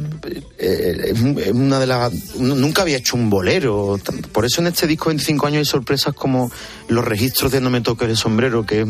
[0.57, 2.11] eh, es un- es una de las.
[2.37, 3.99] Nunca había hecho un bolero.
[4.31, 6.49] Por eso en este disco 25 años hay sorpresas como
[6.87, 8.87] los registros de No me toques el sombrero, que es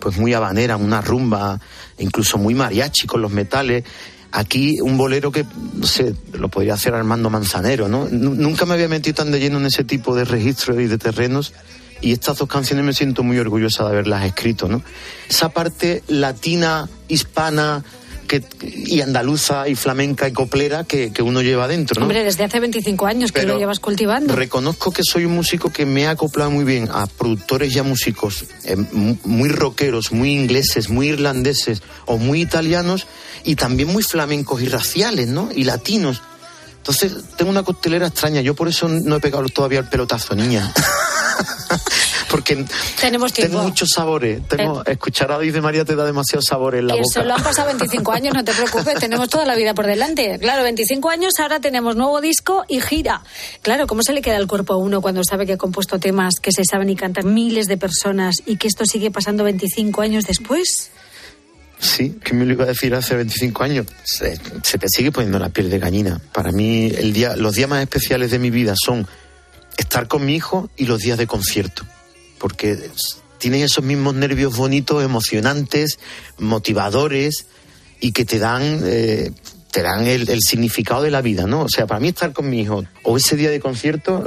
[0.00, 1.60] pues muy habanera, una rumba,
[1.98, 3.84] incluso muy mariachi con los metales.
[4.32, 8.06] Aquí un bolero que, no sé, lo podría hacer Armando Manzanero, ¿no?
[8.10, 10.98] Nu- Nunca me había metido tan de lleno en ese tipo de registros y de
[10.98, 11.52] terrenos.
[12.00, 14.82] Y estas dos canciones me siento muy orgullosa de haberlas escrito, ¿no?
[15.28, 17.84] Esa parte latina, hispana
[18.30, 22.02] que, y andaluza y flamenca y coplera que, que uno lleva dentro, ¿no?
[22.06, 24.36] Hombre, desde hace 25 años que lo llevas cultivando.
[24.36, 27.82] Reconozco que soy un músico que me ha acoplado muy bien a productores y a
[27.82, 33.08] músicos eh, mu- muy rockeros, muy ingleses, muy irlandeses o muy italianos
[33.42, 35.48] y también muy flamencos y raciales, ¿no?
[35.52, 36.22] Y latinos.
[36.76, 38.40] Entonces, tengo una costelera extraña.
[38.42, 40.72] Yo por eso no he pegado todavía el pelotazo, niña.
[42.30, 42.64] Porque
[43.00, 43.56] Tenemos tiempo.
[43.56, 44.46] tengo muchos sabores.
[44.46, 47.20] Tengo, escuchar a de María te da demasiados sabores en la Que boca.
[47.20, 50.38] solo han pasado 25 años, no te preocupes, tenemos toda la vida por delante.
[50.38, 53.22] Claro, 25 años, ahora tenemos nuevo disco y gira.
[53.62, 56.36] Claro, ¿cómo se le queda el cuerpo a uno cuando sabe que ha compuesto temas
[56.40, 60.24] que se saben y cantan miles de personas y que esto sigue pasando 25 años
[60.24, 60.90] después?
[61.78, 63.86] Sí, ¿quién me lo iba a decir hace 25 años?
[64.04, 66.20] Se, se te sigue poniendo la piel de gallina.
[66.32, 69.06] Para mí, el día, los días más especiales de mi vida son
[69.76, 71.84] estar con mi hijo y los días de concierto.
[72.38, 72.78] Porque
[73.38, 75.98] tienen esos mismos nervios bonitos, emocionantes,
[76.38, 77.46] motivadores
[78.00, 79.32] y que te dan, eh,
[79.70, 81.62] te dan el, el significado de la vida, ¿no?
[81.62, 84.24] O sea, para mí estar con mi hijo o ese día de concierto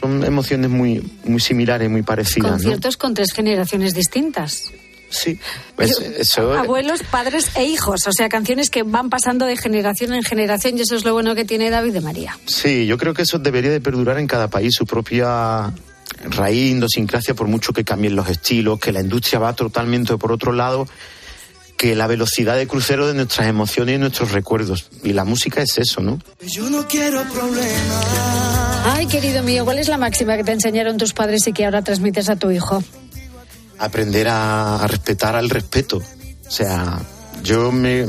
[0.00, 2.52] son emociones muy, muy similares, muy parecidas.
[2.52, 4.72] Conciertos con tres generaciones distintas.
[5.16, 5.38] Sí.
[5.78, 8.06] Es- eso, Abuelos, padres e hijos.
[8.06, 11.34] O sea, canciones que van pasando de generación en generación y eso es lo bueno
[11.34, 12.38] que tiene David de María.
[12.46, 15.72] Sí, yo creo que eso debería de perdurar en cada país, su propia
[16.30, 20.52] raíz, idiosincrasia, por mucho que cambien los estilos, que la industria va totalmente por otro
[20.52, 20.86] lado,
[21.76, 24.88] que la velocidad de crucero de nuestras emociones y nuestros recuerdos.
[25.02, 26.18] Y la música es eso, ¿no?
[26.40, 28.06] Yo no quiero problemas.
[28.86, 31.82] Ay, querido mío, ¿cuál es la máxima que te enseñaron tus padres y que ahora
[31.82, 32.82] transmites a tu hijo?
[33.78, 35.98] Aprender a, a respetar al respeto.
[36.46, 37.00] O sea,
[37.42, 38.06] yo me,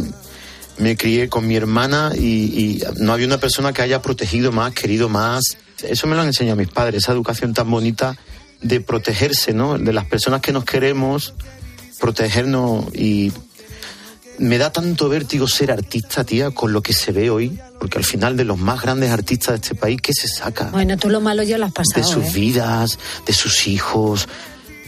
[0.78, 4.74] me crié con mi hermana y, y no había una persona que haya protegido más,
[4.74, 5.58] querido más.
[5.84, 8.18] Eso me lo han enseñado mis padres, esa educación tan bonita
[8.62, 9.78] de protegerse, ¿no?
[9.78, 11.34] De las personas que nos queremos,
[12.00, 13.32] protegernos y
[14.40, 18.04] me da tanto vértigo ser artista, tía, con lo que se ve hoy, porque al
[18.04, 20.66] final de los más grandes artistas de este país, ¿qué se saca?
[20.66, 22.14] Bueno, tú lo malo ya lo has de pasado.
[22.22, 22.32] sus ¿eh?
[22.34, 24.28] vidas, de sus hijos.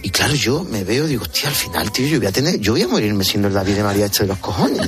[0.02, 2.72] Y claro, yo me veo, digo, hostia, al final, tío, yo voy a tener, yo
[2.74, 4.88] voy a morirme siendo el David de María este de los cojones.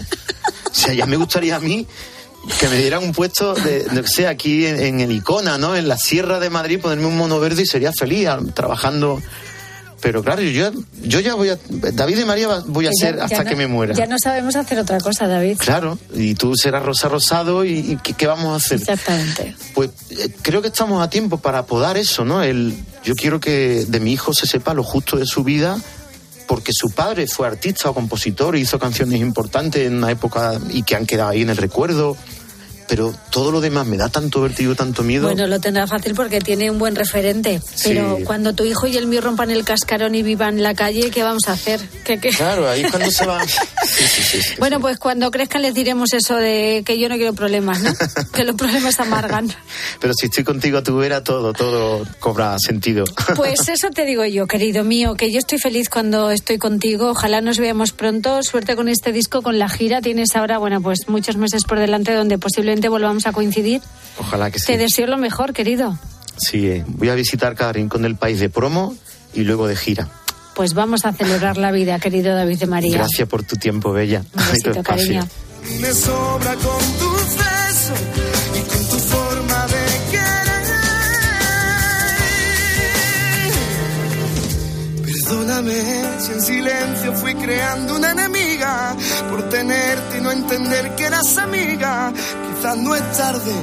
[0.71, 1.85] O sea, ya me gustaría a mí
[2.59, 5.75] que me dieran un puesto de, no sé, aquí en, en el Icona, ¿no?
[5.75, 9.21] En la Sierra de Madrid, ponerme un mono verde y sería feliz trabajando.
[10.01, 10.71] Pero claro, yo,
[11.03, 13.67] yo ya voy a, David de María voy a ya- ser hasta no- que me
[13.67, 13.93] muera.
[13.93, 15.57] Ya no sabemos hacer otra cosa, David.
[15.59, 18.79] Claro, y tú serás Rosa Rosado y, y ¿qué, qué vamos a hacer?
[18.79, 19.55] Exactamente.
[19.75, 22.41] Pues eh, creo que estamos a tiempo para apodar eso, ¿no?
[22.41, 25.77] El, yo quiero que de mi hijo se sepa lo justo de su vida,
[26.47, 30.95] porque su padre fue artista o compositor hizo canciones importantes en una época y que
[30.95, 32.17] han quedado ahí en el recuerdo.
[32.91, 35.23] Pero todo lo demás me da tanto vértigo, tanto miedo.
[35.23, 37.61] Bueno, lo tendrá fácil porque tiene un buen referente.
[37.85, 38.23] Pero Sí.
[38.25, 41.47] cuando tu hijo y el mío rompan el cascarón y vivan la calle, ¿qué vamos
[41.47, 41.79] a hacer?
[42.03, 42.31] ¿Qué, qué?
[42.31, 43.39] Claro, ahí cuando se va.
[43.81, 44.39] Sí, sí.
[44.59, 47.93] Bueno, pues cuando crezcan les diremos eso de que yo no quiero problemas, ¿no?
[48.33, 49.49] que los problemas amargan.
[49.99, 53.05] Pero si estoy contigo a tu vera, todo, todo cobra sentido.
[53.35, 57.09] Pues eso te digo yo, querido mío, que yo estoy feliz cuando estoy contigo.
[57.11, 58.43] Ojalá nos veamos pronto.
[58.43, 60.01] Suerte con este disco, con la gira.
[60.01, 63.81] Tienes ahora, bueno, pues muchos meses por delante donde posiblemente volvamos a coincidir.
[64.17, 64.67] Ojalá que sí.
[64.67, 65.97] Te deseo lo mejor, querido.
[66.37, 68.95] Sí, eh, voy a visitar cada rincón del país de promo
[69.33, 70.07] y luego de gira.
[70.55, 72.97] Pues vamos a celebrar la vida, querido David de María.
[72.97, 74.23] Gracias por tu tiempo, Bella.
[74.33, 75.27] Un besito, cariño.
[75.79, 77.99] Me sobra con tus besos
[78.55, 80.41] y con tu forma de querer.
[85.05, 88.95] Perdóname si en silencio fui creando una enemiga
[89.29, 92.11] por tenerte y no entender que eras amiga.
[92.61, 93.53] Quizás no es tarde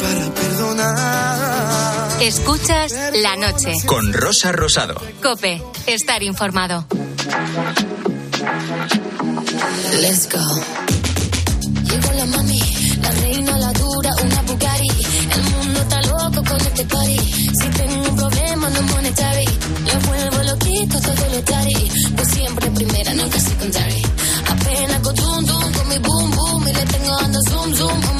[0.00, 2.22] para perdonar.
[2.22, 3.74] Escuchas la noche.
[3.84, 4.94] Con Rosa Rosado.
[5.22, 6.86] Cope, estar informado.
[10.00, 10.40] Let's go.
[11.90, 12.58] Llegó la mami,
[13.02, 14.88] la reina, la dura, una Bugatti.
[15.30, 17.18] El mundo está loco con este party.
[17.18, 19.44] Si tengo un problema, no monetary.
[19.44, 21.92] Yo vuelvo loquito todo lo tari.
[22.16, 24.02] Pues siempre primera, nunca secondary.
[24.48, 26.68] Apenas con zoom, zoom, con mi boom, boom.
[26.68, 28.17] Y le tengo dando zoom, zoom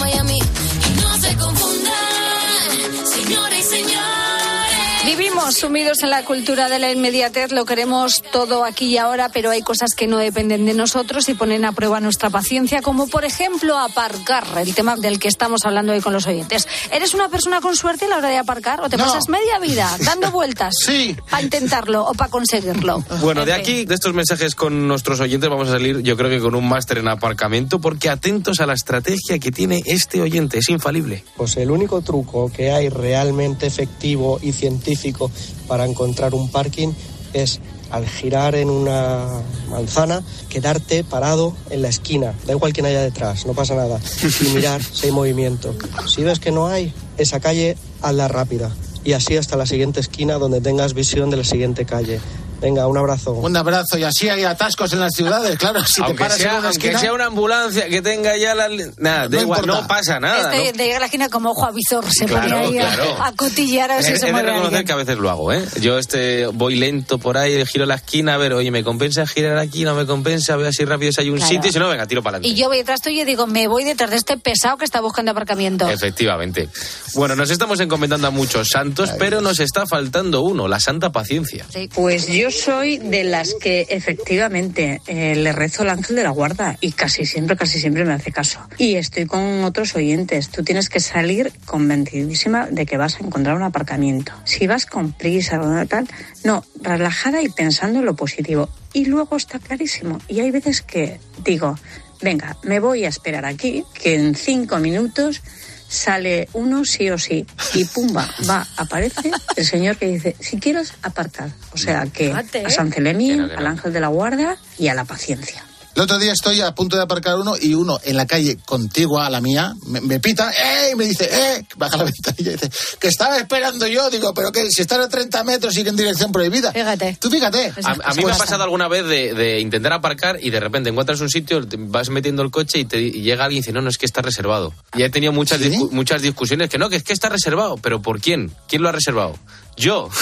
[5.48, 9.48] Vivimos sumidos en la cultura de la inmediatez, lo queremos todo aquí y ahora, pero
[9.50, 13.24] hay cosas que no dependen de nosotros y ponen a prueba nuestra paciencia, como por
[13.24, 16.68] ejemplo aparcar, el tema del que estamos hablando hoy con los oyentes.
[16.92, 19.06] ¿Eres una persona con suerte a la hora de aparcar o te No.
[19.06, 21.16] pasas media vida dando vueltas Sí.
[21.30, 23.02] para intentarlo o para conseguirlo?
[23.22, 26.40] Bueno, de aquí, de estos mensajes con nuestros oyentes, vamos a salir, yo creo que
[26.40, 30.68] con un máster en aparcamiento, porque atentos a la estrategia que tiene este oyente, es
[30.68, 31.24] infalible.
[31.38, 35.30] Pues el único truco que hay realmente efectivo y científico
[35.66, 36.88] para encontrar un parking
[37.32, 39.26] es al girar en una
[39.70, 43.98] manzana, quedarte parado en la esquina, da igual quién haya detrás, no pasa nada,
[44.40, 45.74] y mirar si hay movimiento.
[46.06, 48.74] Si ves que no hay, esa calle hazla rápida
[49.04, 52.20] y así hasta la siguiente esquina donde tengas visión de la siguiente calle.
[52.60, 53.32] Venga, un abrazo.
[53.34, 55.84] Un abrazo y así hay atascos en las ciudades, claro.
[55.86, 58.68] Si te aunque paras sea, en una esquina, sea una ambulancia que tenga ya la...
[58.96, 59.80] Nada, da No igual, importa.
[59.82, 60.52] no pasa nada.
[60.54, 60.78] Este ¿no?
[60.78, 63.16] de llegar a la esquina como ojo avizor, se Claro, pone ahí a- claro.
[63.22, 65.64] a, cotillar a ver si se mueve reconocer que a veces lo hago, ¿eh?
[65.80, 69.56] Yo este voy lento por ahí, giro la esquina, a ver, oye, ¿me compensa girar
[69.58, 69.84] aquí?
[69.84, 70.56] ¿No me compensa?
[70.56, 71.52] Veo así rápido si hay un Claro.
[71.52, 72.60] sitio y si no, venga, tiro para Y adelante.
[72.60, 75.30] yo voy detrás tuyo y digo, me voy detrás de este pesado que está buscando
[75.30, 75.88] aparcamiento.
[75.88, 76.68] Efectivamente.
[77.14, 81.64] Bueno, nos estamos encomendando a muchos santos, pero nos está faltando uno, la santa paciencia.
[81.94, 86.76] Pues yo Soy de las que efectivamente eh, le rezo al ángel de la guarda
[86.80, 88.60] y casi siempre, casi siempre me hace caso.
[88.78, 90.48] Y estoy con otros oyentes.
[90.48, 94.32] Tú tienes que salir convencidísima de que vas a encontrar un aparcamiento.
[94.44, 96.08] Si vas con prisa o tal,
[96.44, 98.68] no, relajada y pensando en lo positivo.
[98.92, 100.18] Y luego está clarísimo.
[100.28, 101.76] Y hay veces que digo,
[102.22, 105.42] venga, me voy a esperar aquí, que en cinco minutos
[105.88, 110.94] sale uno sí o sí y pumba, va, aparece el señor que dice, si quieres
[111.02, 111.50] aparcar.
[111.72, 115.64] O sea que a San Celemín, al ángel de la guarda y a la paciencia.
[115.94, 119.26] El otro día estoy a punto de aparcar uno y uno en la calle contigua
[119.26, 120.90] a la mía me, me pita ¡eh!
[120.92, 121.64] y me dice ¡eh!
[121.76, 122.70] baja la ventanilla y dice
[123.00, 126.30] que estaba esperando yo digo pero que si están a 30 metros y en dirección
[126.30, 129.92] prohibida fíjate tú fíjate A, a mí me ha pasado alguna vez de, de intentar
[129.92, 133.22] aparcar y de repente encuentras un sitio, te vas metiendo el coche y, te, y
[133.22, 134.72] llega alguien y dice, no, no, es que está reservado.
[134.96, 137.76] Y he tenido muchas, discu- muchas discusiones que no, que es que está reservado.
[137.76, 138.52] ¿Pero por quién?
[138.68, 139.34] ¿Quién lo ha reservado?
[139.78, 140.08] Yo.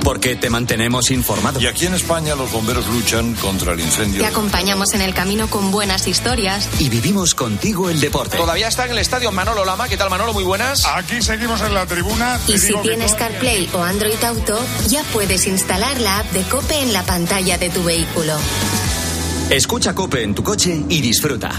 [0.02, 1.60] Porque te mantenemos informado.
[1.60, 4.22] Y aquí en España los bomberos luchan contra el incendio.
[4.22, 6.68] Te acompañamos en el camino con buenas historias.
[6.78, 8.36] Y vivimos contigo el deporte.
[8.36, 9.88] Todavía está en el estadio Manolo Lama.
[9.88, 10.32] ¿Qué tal, Manolo?
[10.32, 10.86] Muy buenas.
[10.86, 12.38] Aquí seguimos en la tribuna.
[12.46, 16.92] Y si tienes CarPlay o Android Auto, ya puedes instalar la app de Cope en
[16.92, 18.34] la pantalla de tu vehículo.
[19.50, 21.50] Escucha Cope en tu coche y disfruta.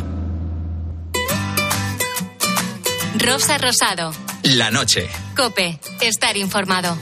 [3.18, 4.12] Rosa Rosado.
[4.44, 5.08] La noche.
[5.38, 5.80] Cope.
[6.02, 6.98] Estar informado.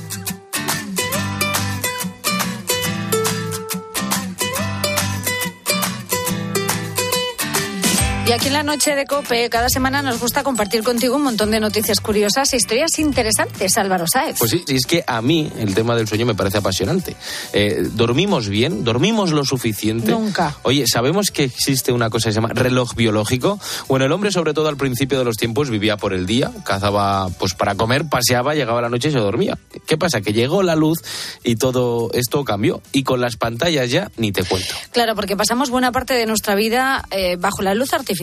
[8.28, 11.52] Y aquí en la noche de COPE, cada semana nos gusta compartir contigo un montón
[11.52, 14.38] de noticias curiosas e historias interesantes, Álvaro Sáez.
[14.40, 17.16] Pues sí, sí, es que a mí el tema del sueño me parece apasionante.
[17.54, 18.84] Eh, ¿Dormimos bien?
[18.84, 20.10] ¿Dormimos lo suficiente?
[20.10, 20.58] Nunca.
[20.64, 23.60] Oye, ¿sabemos que existe una cosa que se llama reloj biológico?
[23.88, 27.30] Bueno, el hombre, sobre todo al principio de los tiempos, vivía por el día, cazaba
[27.38, 29.56] pues para comer, paseaba, llegaba la noche y se dormía.
[29.86, 30.22] ¿Qué pasa?
[30.22, 30.98] Que llegó la luz
[31.44, 32.82] y todo esto cambió.
[32.92, 34.74] Y con las pantallas ya ni te cuento.
[34.92, 38.15] Claro, porque pasamos buena parte de nuestra vida eh, bajo la luz artificial.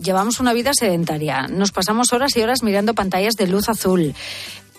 [0.00, 1.46] Llevamos una vida sedentaria.
[1.48, 4.14] Nos pasamos horas y horas mirando pantallas de luz azul.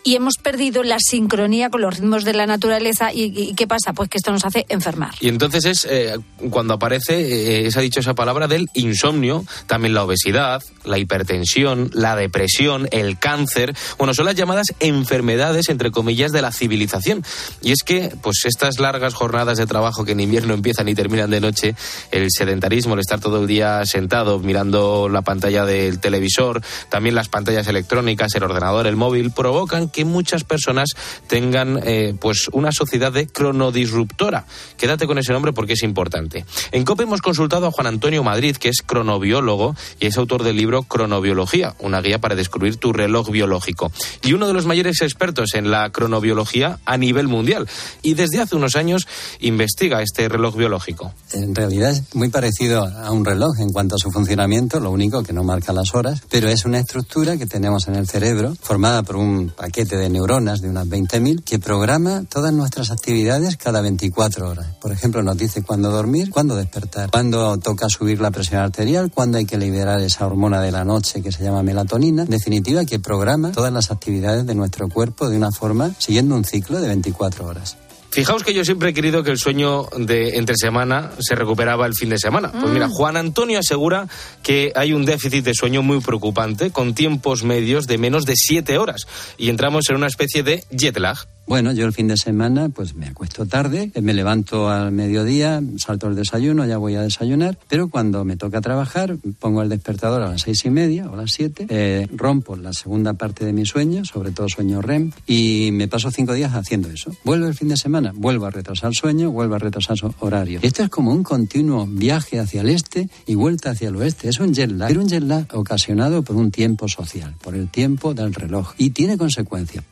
[0.03, 3.11] Y hemos perdido la sincronía con los ritmos de la naturaleza.
[3.13, 3.93] ¿Y, qué pasa?
[3.93, 5.13] Pues que esto nos hace enfermar.
[5.19, 6.15] Y entonces es eh,
[6.49, 13.19] cuando aparece eh, esa palabra del insomnio, también la obesidad, la hipertensión, la depresión, el
[13.19, 13.75] cáncer.
[13.97, 17.23] Bueno, son las llamadas enfermedades, entre comillas, de la civilización.
[17.61, 21.29] Y es que, pues estas largas jornadas de trabajo que en invierno empiezan y terminan
[21.29, 21.75] de noche,
[22.11, 27.29] el sedentarismo, el estar todo el día sentado mirando la pantalla del televisor, también las
[27.29, 30.89] pantallas electrónicas, el ordenador, el móvil, provocan que muchas personas
[31.27, 34.45] tengan eh, pues una sociedad de cronodisruptora.
[34.77, 36.45] Quédate con ese nombre porque es importante.
[36.71, 40.57] En COPE hemos consultado a Juan Antonio Madrid, que es cronobiólogo y es autor del
[40.57, 43.91] libro Cronobiología, una guía para descubrir tu reloj biológico.
[44.23, 47.67] Y uno de los mayores expertos en la cronobiología a nivel mundial.
[48.01, 49.07] Y desde hace unos años
[49.39, 51.13] investiga este reloj biológico.
[51.33, 55.23] En realidad es muy parecido a un reloj en cuanto a su funcionamiento, lo único
[55.23, 59.03] que no marca las horas, pero es una estructura que tenemos en el cerebro formada
[59.03, 64.49] por un paquete de neuronas de unas 20.000 que programa todas nuestras actividades cada 24
[64.49, 64.67] horas.
[64.81, 69.37] Por ejemplo, nos dice cuándo dormir, cuándo despertar, cuándo toca subir la presión arterial, cuándo
[69.37, 72.23] hay que liberar esa hormona de la noche que se llama melatonina.
[72.23, 76.43] En definitiva, que programa todas las actividades de nuestro cuerpo de una forma siguiendo un
[76.43, 77.77] ciclo de 24 horas.
[78.11, 81.93] Fijaos que yo siempre he querido que el sueño de entre semana se recuperaba el
[81.93, 82.51] fin de semana.
[82.51, 84.07] Pues mira, Juan Antonio asegura
[84.41, 88.77] que hay un déficit de sueño muy preocupante, con tiempos medios de menos de siete
[88.77, 89.07] horas.
[89.37, 91.17] Y entramos en una especie de jet lag.
[91.49, 96.07] Bueno, yo el fin de semana pues me acuesto tarde, me levanto al mediodía, salto
[96.07, 100.29] el desayuno, ya voy a desayunar, pero cuando me toca trabajar pongo el despertador a
[100.29, 104.05] las seis y media o las siete, eh, rompo la segunda parte de mi sueño,
[104.05, 107.15] sobre todo sueño REM, y me paso cinco días haciendo eso.
[107.23, 110.59] Vuelvo el fin de semana, vuelvo a retrasar sueño, vuelvo a retrasar horario.
[110.61, 114.29] Esto es como un continuo viaje hacia el este y vuelta hacia el oeste.
[114.29, 117.69] Es un jet lag, pero un jet lag ocasionado por un tiempo social, por el
[117.69, 119.83] tiempo del reloj, y tiene consecuencias.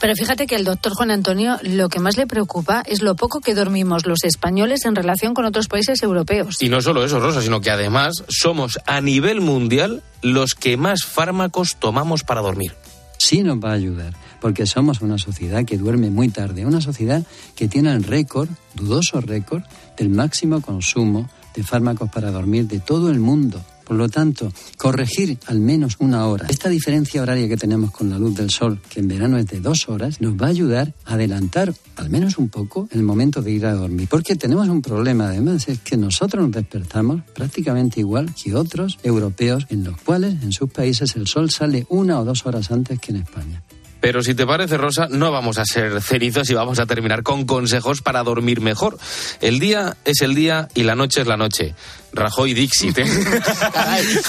[0.00, 3.40] Pero fíjate que el doctor Juan Antonio lo que más le preocupa es lo poco
[3.40, 6.56] que dormimos los españoles en relación con otros países europeos.
[6.60, 11.04] Y no solo eso, Rosa, sino que además somos a nivel mundial los que más
[11.04, 12.74] fármacos tomamos para dormir.
[13.18, 17.22] Sí nos va a ayudar, porque somos una sociedad que duerme muy tarde, una sociedad
[17.54, 19.62] que tiene el récord, dudoso récord,
[19.96, 23.64] del máximo consumo de fármacos para dormir de todo el mundo.
[23.84, 26.46] Por lo tanto, corregir al menos una hora.
[26.48, 29.60] Esta diferencia horaria que tenemos con la luz del sol, que en verano es de
[29.60, 33.52] dos horas, nos va a ayudar a adelantar al menos un poco el momento de
[33.52, 34.08] ir a dormir.
[34.10, 39.66] Porque tenemos un problema además, es que nosotros nos despertamos prácticamente igual que otros europeos
[39.68, 43.12] en los cuales en sus países el sol sale una o dos horas antes que
[43.12, 43.62] en España.
[44.04, 47.46] Pero si te parece, Rosa, no vamos a ser cerizos y vamos a terminar con
[47.46, 48.98] consejos para dormir mejor.
[49.40, 51.74] El día es el día y la noche es la noche.
[52.12, 52.98] Rajoy Dixit.
[52.98, 53.06] ¿eh?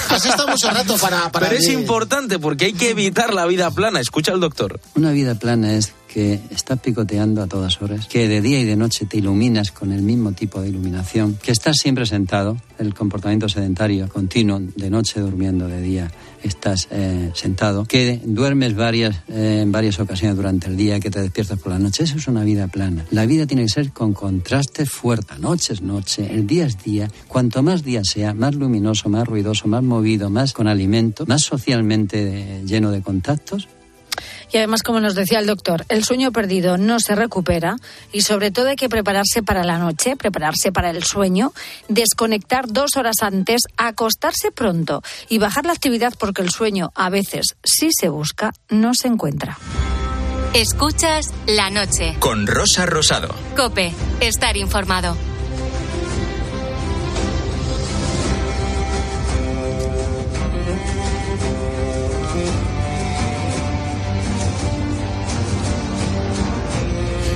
[0.10, 1.30] has estado mucho rato para...
[1.30, 4.00] para Pero es importante porque hay que evitar la vida plana.
[4.00, 4.80] Escucha al doctor.
[4.96, 8.78] Una vida plana es que estás picoteando a todas horas, que de día y de
[8.78, 13.50] noche te iluminas con el mismo tipo de iluminación, que estás siempre sentado, el comportamiento
[13.50, 16.12] sedentario continuo, de noche durmiendo, de día
[16.48, 21.22] estás eh, sentado, que duermes varias, eh, en varias ocasiones durante el día, que te
[21.22, 22.04] despiertas por la noche.
[22.04, 23.06] Eso es una vida plana.
[23.12, 25.36] La vida tiene que ser con contraste fuerte.
[25.40, 27.10] Noche es noche, el día es día.
[27.28, 32.62] Cuanto más día sea, más luminoso, más ruidoso, más movido, más con alimento, más socialmente
[32.66, 33.68] lleno de contactos,
[34.52, 37.76] y además, como nos decía el doctor, el sueño perdido no se recupera
[38.12, 41.54] y sobre todo hay que prepararse para la noche, prepararse para el sueño,
[41.90, 47.56] desconectar dos horas antes, acostarse pronto y bajar la actividad porque el sueño a veces,
[47.64, 49.58] si se busca, no se encuentra.
[50.54, 52.16] Escuchas la noche.
[52.20, 53.28] Con Rosa Rosado.
[53.58, 55.18] Cope, estar informado.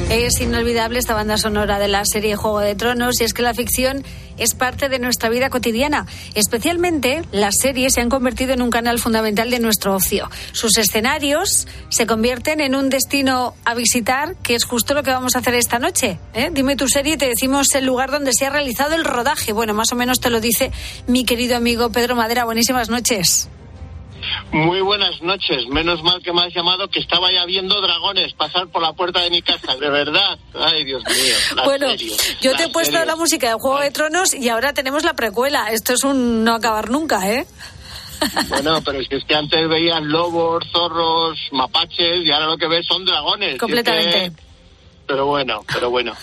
[0.09, 3.53] Es inolvidable esta banda sonora de la serie Juego de Tronos y es que la
[3.53, 4.03] ficción
[4.39, 6.07] es parte de nuestra vida cotidiana.
[6.33, 10.27] Especialmente las series se han convertido en un canal fundamental de nuestro ocio.
[10.51, 15.35] Sus escenarios se convierten en un destino a visitar, que es justo lo que vamos
[15.35, 16.17] a hacer esta noche.
[16.33, 16.49] ¿eh?
[16.51, 19.53] Dime tu serie y te decimos el lugar donde se ha realizado el rodaje.
[19.53, 20.71] Bueno, más o menos te lo dice
[21.05, 22.45] mi querido amigo Pedro Madera.
[22.45, 23.47] Buenísimas noches.
[24.51, 25.67] Muy buenas noches.
[25.67, 29.21] Menos mal que me has llamado que estaba ya viendo dragones pasar por la puerta
[29.21, 29.75] de mi casa.
[29.75, 30.37] De verdad.
[30.53, 31.63] Ay, Dios mío.
[31.65, 31.87] bueno,
[32.41, 35.71] yo te he puesto la música de Juego de Tronos y ahora tenemos la precuela.
[35.71, 37.45] Esto es un no acabar nunca, ¿eh?
[38.49, 42.67] Bueno, pero es que, es que antes veías lobos, zorros, mapaches y ahora lo que
[42.67, 43.57] ves son dragones.
[43.57, 44.33] Completamente
[45.09, 46.15] pero bueno, pero bueno.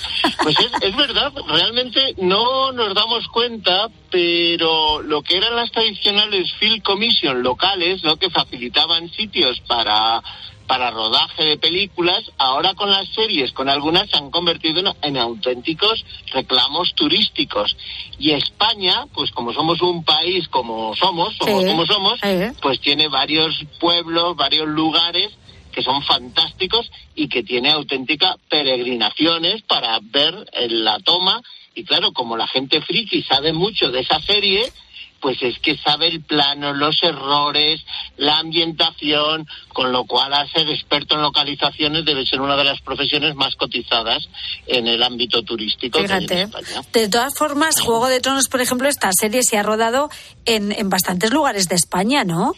[0.45, 6.53] Pues es, es, verdad, realmente no nos damos cuenta, pero lo que eran las tradicionales
[6.61, 10.23] field commission locales, lo que facilitaban sitios para
[10.69, 16.05] para rodaje de películas, ahora con las series, con algunas se han convertido en, auténticos
[16.33, 17.77] reclamos turísticos.
[18.19, 22.21] Y España, pues como somos un país como somos, somos como somos,
[22.61, 25.31] pues tiene varios pueblos, varios lugares
[25.77, 30.35] que son fantásticos y que tiene auténticas peregrinaciones para ver
[30.71, 31.43] la toma.
[31.75, 34.73] Y claro, como la gente friki sabe mucho de esa serie,
[35.21, 37.85] pues es que sabe el plano, los errores,
[38.17, 42.81] la ambientación, con lo cual a ser experto en localizaciones debe ser una de las
[42.81, 44.31] profesiones más cotizadas
[44.67, 46.49] en el ámbito turístico Fíjate.
[46.95, 50.09] De todas formas, Juego de Tronos, por ejemplo, esta serie se ha rodado
[50.47, 52.55] en, en bastantes lugares de España, ¿no?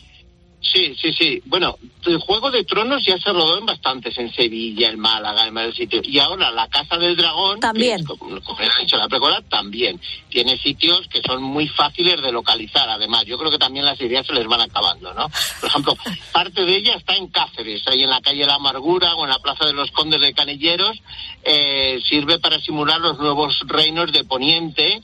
[0.61, 1.42] Sí, sí, sí.
[1.46, 5.54] Bueno, el Juego de Tronos ya se rodó en bastantes, en Sevilla, en Málaga, en
[5.54, 6.06] varios sitios.
[6.06, 8.04] Y ahora la Casa del Dragón, también.
[8.04, 10.00] como, ha dicho la precuela, también.
[10.28, 13.24] Tiene sitios que son muy fáciles de localizar, además.
[13.24, 15.28] Yo creo que también las ideas se les van acabando, ¿no?
[15.61, 15.96] Por ejemplo,
[16.32, 19.38] parte de ella está en Cáceres, ahí en la calle La Amargura o en la
[19.38, 20.98] Plaza de los Condes de Canilleros.
[21.44, 25.00] Eh, sirve para simular los nuevos reinos de Poniente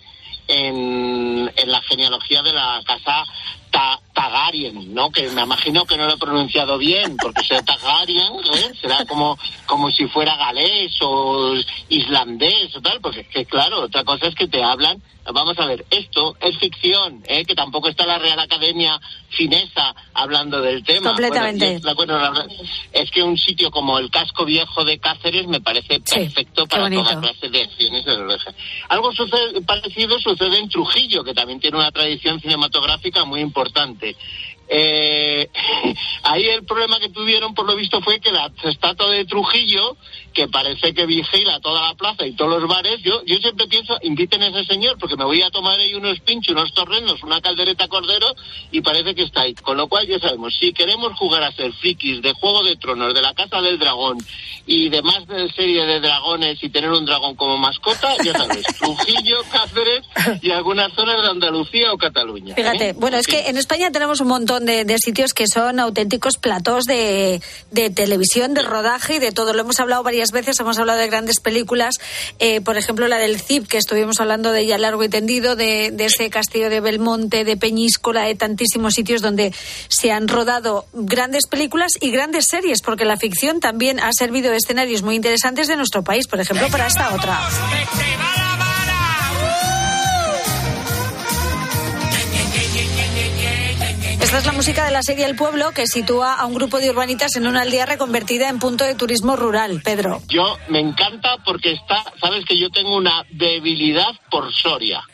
[0.48, 3.24] en, en la genealogía de la Casa
[4.14, 5.10] Targaryen, ¿no?
[5.10, 8.72] Que me imagino que no lo he pronunciado bien, porque será Targaryen, ¿eh?
[8.80, 9.36] será como,
[9.66, 11.54] como si fuera galés o
[11.88, 15.02] islandés o tal, porque es que claro, otra cosa es que te hablan
[15.32, 17.46] Vamos a ver, esto es ficción, ¿eh?
[17.46, 19.00] que tampoco está la Real Academia
[19.30, 21.08] finesa hablando del tema.
[21.10, 21.80] Completamente.
[21.96, 22.18] Bueno,
[22.92, 27.20] es, que un sitio como el casco viejo de Cáceres me parece perfecto para toda
[27.20, 28.36] clase de acciones de
[28.90, 34.03] Algo sucede, parecido sucede en Trujillo, que también tiene una tradición cinematográfica muy importante.
[34.68, 35.48] Eh,
[36.22, 39.96] ahí el problema que tuvieron, por lo visto, fue que la estatua de Trujillo,
[40.34, 43.96] que parece que vigila toda la plaza y todos los bares, yo, yo siempre pienso,
[44.02, 47.40] inviten a ese señor, porque me voy a tomar ahí unos pinchos, unos torrenos, una
[47.40, 48.34] caldereta cordero,
[48.70, 49.54] y parece que está ahí.
[49.54, 53.14] Con lo cual ya sabemos, si queremos jugar a ser frikis de Juego de Tronos,
[53.14, 54.18] de la Casa del Dragón
[54.66, 59.38] y demás de serie de dragones y tener un dragón como mascota, ya sabes, Trujillo,
[59.52, 60.06] Cáceres
[60.42, 62.52] y algunas zonas de Andalucía o Cataluña.
[62.52, 62.56] ¿eh?
[62.56, 66.84] Fíjate, bueno, es que en España tenemos un montón de, sitios que son auténticos platós
[66.84, 67.40] de,
[67.94, 69.52] televisión, de rodaje y de todo.
[69.52, 71.94] Lo hemos hablado varias veces, hemos hablado de grandes películas,
[72.38, 75.90] eh, por ejemplo la del CIP, que estuvimos hablando de ella largo y tendido, de,
[75.92, 79.52] de ese castillo de Belmonte, de Peñíscola, de tantísimos sitios donde
[79.88, 84.56] se han rodado grandes películas y grandes series, porque la ficción también ha servido de
[84.56, 87.40] escenarios muy interesantes de nuestro país, por ejemplo, para esta otra.
[94.34, 96.90] Esta es la música de la serie El Pueblo que sitúa a un grupo de
[96.90, 99.80] urbanitas en una aldea reconvertida en punto de turismo rural.
[99.84, 100.22] Pedro.
[100.26, 105.04] Yo me encanta porque está, sabes que yo tengo una debilidad por Soria.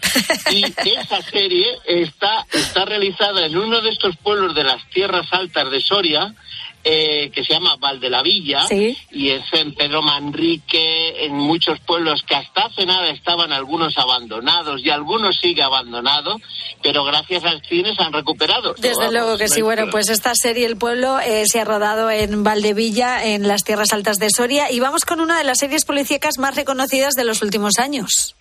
[0.50, 0.64] Y
[0.98, 5.82] esa serie está, está realizada en uno de estos pueblos de las tierras altas de
[5.82, 6.34] Soria
[6.82, 8.64] eh, que se llama Valdelavilla
[9.10, 14.80] y es en Pedro Manrique, en muchos pueblos que hasta hace nada estaban algunos abandonados
[14.82, 16.40] y algunos sigue abandonados,
[16.82, 18.74] pero gracias al cine se han recuperado.
[18.78, 19.62] Desde luego que sí.
[19.62, 23.92] Bueno, pues esta serie El Pueblo eh, se ha rodado en Valdevilla, en las tierras
[23.92, 27.42] altas de Soria, y vamos con una de las series policíacas más reconocidas de los
[27.42, 28.36] últimos años.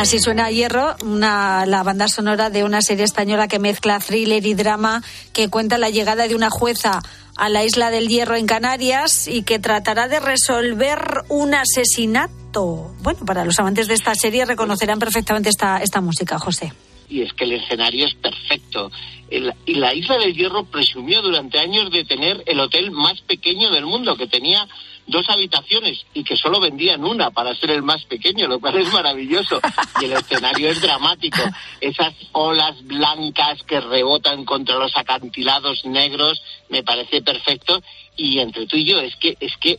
[0.00, 4.54] Así suena Hierro, una, la banda sonora de una serie española que mezcla thriller y
[4.54, 5.02] drama,
[5.34, 7.02] que cuenta la llegada de una jueza
[7.36, 12.94] a la isla del Hierro en Canarias y que tratará de resolver un asesinato.
[13.02, 16.72] Bueno, para los amantes de esta serie reconocerán perfectamente esta, esta música, José
[17.10, 18.90] y es que el escenario es perfecto.
[19.30, 23.84] y la isla del Hierro presumió durante años de tener el hotel más pequeño del
[23.84, 24.66] mundo, que tenía
[25.10, 28.92] dos habitaciones y que solo vendían una para ser el más pequeño, lo cual es
[28.92, 29.60] maravilloso.
[30.00, 31.42] Y el escenario es dramático.
[31.80, 37.82] Esas olas blancas que rebotan contra los acantilados negros me parece perfecto.
[38.16, 39.78] Y entre tú y yo, es que, es que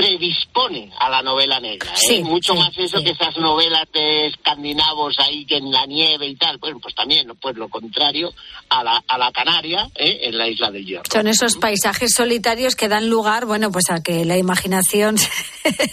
[0.00, 1.92] predispone a la novela negra.
[2.08, 2.22] ¿eh?
[2.22, 6.58] Mucho más eso que esas novelas de escandinavos ahí que en la nieve y tal.
[6.58, 8.32] Bueno, pues también pues lo contrario
[8.70, 10.20] a la, a la Canaria ¿eh?
[10.22, 11.04] en la isla del Hierro.
[11.10, 15.18] Son esos paisajes solitarios que dan lugar, bueno, pues a que la imaginación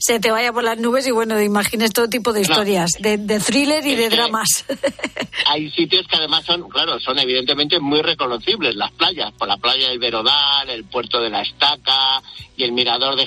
[0.00, 3.84] se, te vaya por las nubes y bueno, imagines todo tipo de historias, de, thriller
[3.86, 4.64] y de dramas.
[5.46, 8.76] Hay sitios que además son, claro, son evidentemente muy reconocibles.
[8.76, 12.22] Las playas, por la playa del Verodal, el puerto de la Estaca
[12.56, 13.26] y el mirador de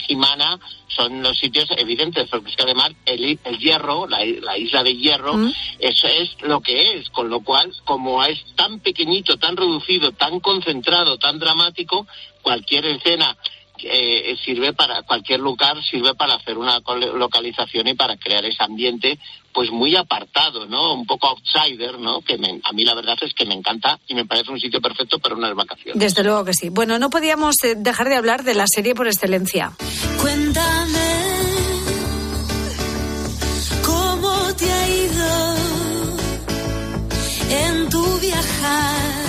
[0.87, 4.25] Son los sitios evidentes, porque es que además el, hierro, la,
[4.57, 5.53] isla de hierro, mm.
[5.79, 10.39] eso es lo que es, con lo cual, como es tan pequeñito, tan reducido, tan
[10.39, 12.07] concentrado, tan dramático,
[12.41, 13.35] cualquier escena
[13.83, 16.79] eh, sirve para cualquier lugar sirve para hacer una
[17.15, 19.19] localización y para crear ese ambiente
[19.55, 20.93] pues muy apartado, ¿no?
[20.93, 22.21] Un poco outsider, ¿no?
[22.21, 25.17] Que a mí la verdad es que me encanta y me parece un sitio perfecto
[25.17, 25.97] para unas vacaciones.
[25.97, 26.67] Desde luego que sí.
[26.67, 29.71] Bueno, no podíamos eh, dejar de hablar de la serie por excelencia.
[30.21, 31.15] Cuéntame
[33.85, 35.55] cómo te ha ido
[37.49, 39.25] en tu viajar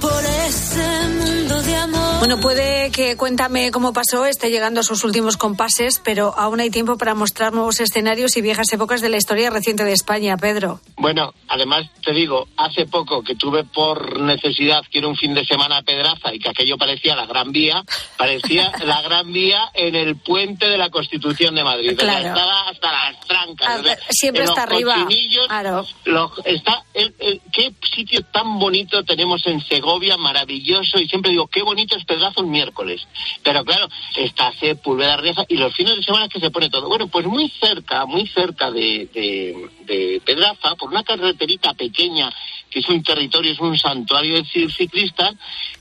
[0.00, 2.15] por ese mundo de amor.
[2.18, 6.70] Bueno, puede que Cuéntame cómo pasó esté llegando a sus últimos compases, pero aún hay
[6.70, 10.80] tiempo para mostrar nuevos escenarios y viejas épocas de la historia reciente de España, Pedro.
[10.96, 15.44] Bueno, además te digo, hace poco que tuve por necesidad que era un fin de
[15.44, 17.84] semana a Pedraza y que aquello parecía la Gran Vía,
[18.16, 21.98] parecía la Gran Vía en el puente de la Constitución de Madrid.
[21.98, 22.28] Claro.
[22.28, 23.98] Estaba hasta las trancas.
[24.08, 25.06] siempre está arriba.
[25.48, 25.84] Claro.
[26.44, 26.82] está,
[27.52, 32.40] qué sitio tan bonito tenemos en Segovia, maravilloso, y siempre digo, qué bonito es Pedraza
[32.40, 33.06] un miércoles.
[33.42, 36.88] Pero claro, está Sepúlveda Riaza y los fines de semana que se pone todo.
[36.88, 42.32] Bueno, pues muy cerca, muy cerca de, Pedraza, por una carreterita pequeña
[42.80, 45.34] es un territorio, es un santuario de ci- ciclistas,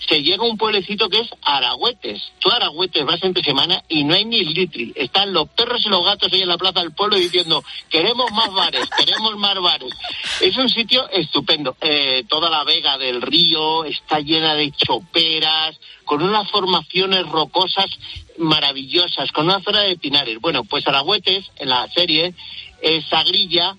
[0.08, 2.22] se llega a un pueblecito que es Aragüetes.
[2.40, 4.94] Tú a Aragüetes vas entre semana y no hay ni litri.
[4.96, 8.54] Están los perros y los gatos ahí en la plaza del pueblo diciendo, queremos más
[8.54, 9.92] bares, queremos más bares.
[10.42, 11.76] Es un sitio estupendo.
[11.82, 17.88] Eh, toda la vega del río está llena de choperas, con unas formaciones rocosas
[18.38, 20.40] maravillosas, con una zona de pinares.
[20.40, 22.34] Bueno, pues Aragüetes, en la serie,
[22.82, 23.76] es Sagrilla,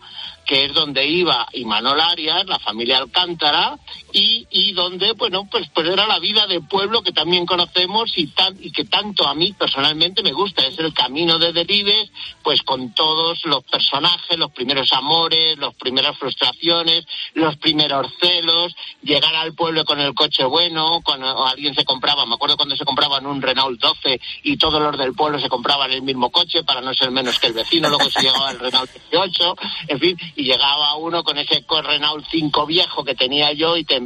[0.46, 3.76] que es donde iba Imanol Arias, la familia Alcántara,
[4.12, 8.28] y, y donde, bueno, pues, pues era la vida de pueblo que también conocemos y,
[8.28, 10.64] tan, y que tanto a mí personalmente me gusta.
[10.66, 12.10] Es el camino de Delibes,
[12.42, 19.34] pues con todos los personajes, los primeros amores, las primeras frustraciones, los primeros celos, llegar
[19.34, 23.26] al pueblo con el coche bueno, cuando alguien se compraba, me acuerdo cuando se compraban
[23.26, 26.94] un Renault 12 y todos los del pueblo se compraban el mismo coche para no
[26.94, 29.56] ser menos que el vecino, luego se llegaba el Renault 18,
[29.88, 34.00] en fin, y llegaba uno con ese Renault 5 viejo que tenía yo y te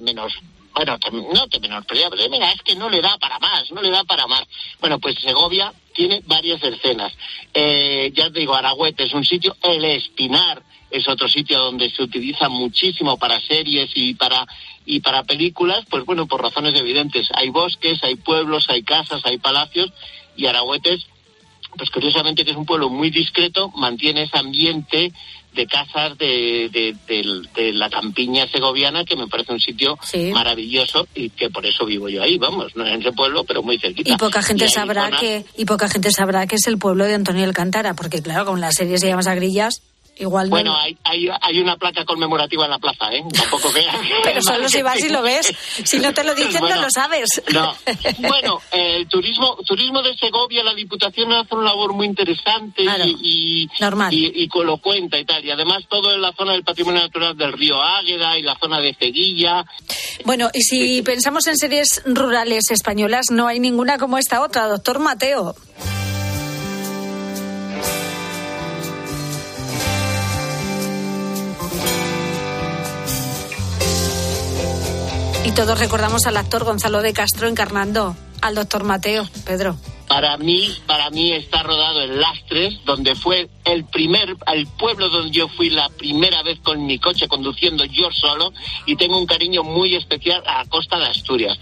[0.00, 0.32] menos
[0.74, 3.82] bueno, te- no te menospreciaba, pero mira, es que no le da para más, no
[3.82, 4.44] le da para más.
[4.80, 7.12] Bueno, pues Segovia tiene varias escenas.
[7.52, 12.00] Eh, ya te digo, Aragüete es un sitio, el Espinar es otro sitio donde se
[12.04, 14.46] utiliza muchísimo para series y para
[14.86, 17.26] y para películas, pues bueno, por razones evidentes.
[17.34, 19.90] Hay bosques, hay pueblos, hay casas, hay palacios
[20.36, 21.06] y Aragüetes
[21.76, 25.12] pues curiosamente que es un pueblo muy discreto, mantiene ese ambiente
[25.54, 29.98] de casas de, de, de- de la campiña segoviana que me parece un sitio
[30.32, 33.78] maravilloso y que por eso vivo yo ahí, vamos, no en ese pueblo, pero muy
[33.78, 34.12] cerquita.
[34.12, 37.44] Y poca gente sabrá que y poca gente sabrá que es el pueblo de Antonio
[37.44, 39.82] Alcántara, porque claro, con la serie se llama Sagrillas,
[40.18, 40.50] igual no.
[40.50, 43.22] Bueno, hay, hay, hay una placa conmemorativa en la plaza, ¿eh?
[43.32, 43.86] Tampoco que-
[44.24, 45.52] Pero solo si vas y lo ves.
[45.84, 47.42] Si no te lo dicen, Bueno, no lo sabes.
[47.52, 47.74] No.
[48.28, 53.16] Bueno, eh, el turismo, turismo de Segovia, la Diputación hace una labor muy interesante y,
[53.22, 53.68] y,
[54.16, 55.44] y, y con lo cuenta y tal.
[55.44, 58.80] Y además todo en la zona del patrimonio natural del río Águeda y la zona
[58.80, 59.64] de Ceguilla.
[60.24, 64.98] Bueno, y si pensamos en series rurales españolas, no hay ninguna como esta otra, Doctor
[64.98, 65.54] Mateo.
[75.58, 79.76] Todos recordamos al actor Gonzalo de Castro encarnando al doctor Mateo, Pedro.
[80.06, 85.32] Para mí, para mí está rodado en Lastres, donde fue el primer, el pueblo donde
[85.32, 88.52] yo fui la primera vez con mi coche conduciendo yo solo
[88.86, 91.58] y tengo un cariño muy especial a costa de Asturias.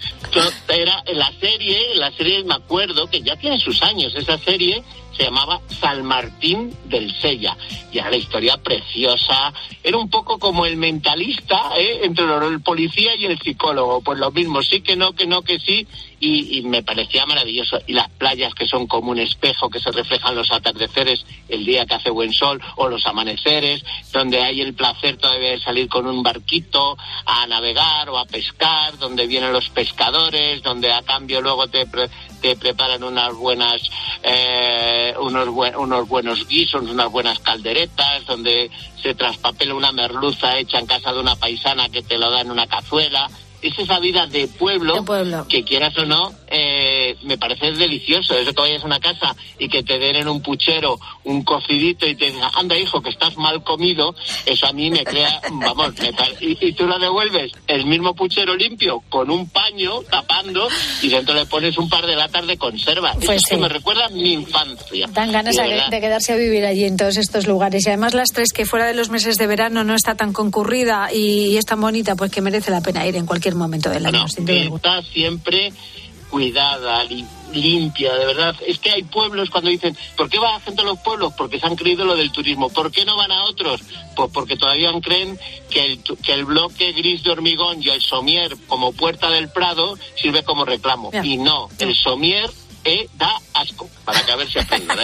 [0.68, 4.84] Era la serie, la serie me acuerdo que ya tiene sus años, esa serie
[5.16, 7.56] se llamaba San Martín del Sella.
[7.92, 9.52] Y era la historia preciosa,
[9.82, 12.00] era un poco como el mentalista ¿eh?
[12.02, 15.58] entre el policía y el psicólogo, pues lo mismo, sí que no, que no, que
[15.58, 15.86] sí,
[16.20, 17.78] y, y me parecía maravilloso.
[17.86, 21.86] Y las playas que son como un espejo que se reflejan los atardeceres el día
[21.86, 26.06] que hace buen sol o los amaneceres, donde hay el placer todavía de salir con
[26.06, 26.96] un barquito
[27.26, 32.08] a navegar o a pescar, donde vienen los pescadores, donde a cambio luego te, pre-
[32.40, 33.82] te preparan unas buenas,
[34.22, 38.70] eh, unos, unos buenos guisos, unas buenas calderetas, donde
[39.02, 42.50] se traspapela una merluza hecha en casa de una paisana que te lo da en
[42.50, 43.28] una cazuela.
[43.62, 45.04] Es esa vida de pueblo,
[45.48, 48.34] que quieras o no, eh, me parece delicioso.
[48.34, 52.06] Eso que vayas a una casa y que te den en un puchero un cocidito
[52.06, 55.94] y te digan, anda hijo, que estás mal comido, eso a mí me crea, vamos,
[55.98, 60.68] me y, y tú lo devuelves el mismo puchero limpio con un paño tapando
[61.02, 63.10] y dentro le pones un par de latas de conserva.
[63.10, 65.08] Eso Pues es que me recuerda mi infancia.
[65.12, 67.86] Dan ganas De quedarse a vivir allí en todos estos lugares.
[67.86, 71.12] Y además las tres que fuera de los meses de verano no está tan concurrida
[71.12, 74.18] y es tan bonita, pues que merece la pena ir en cualquier momento del año.
[74.22, 74.76] No, sin duda alguna.
[74.76, 75.72] está siempre
[76.30, 78.56] cuidada, li- limpia, de verdad.
[78.66, 81.32] Es que hay pueblos cuando dicen, ¿por qué va la gente a los pueblos?
[81.36, 82.68] Porque se han creído lo del turismo.
[82.68, 83.80] ¿Por qué no van a otros?
[84.16, 85.38] Pues porque todavía creen
[85.70, 89.96] que el, que el bloque gris de hormigón y el somier como puerta del Prado
[90.20, 91.12] sirve como reclamo.
[91.12, 91.24] Ya.
[91.24, 92.50] Y no, el somier
[92.86, 94.96] eh, da asco, para que a ver si aprendan.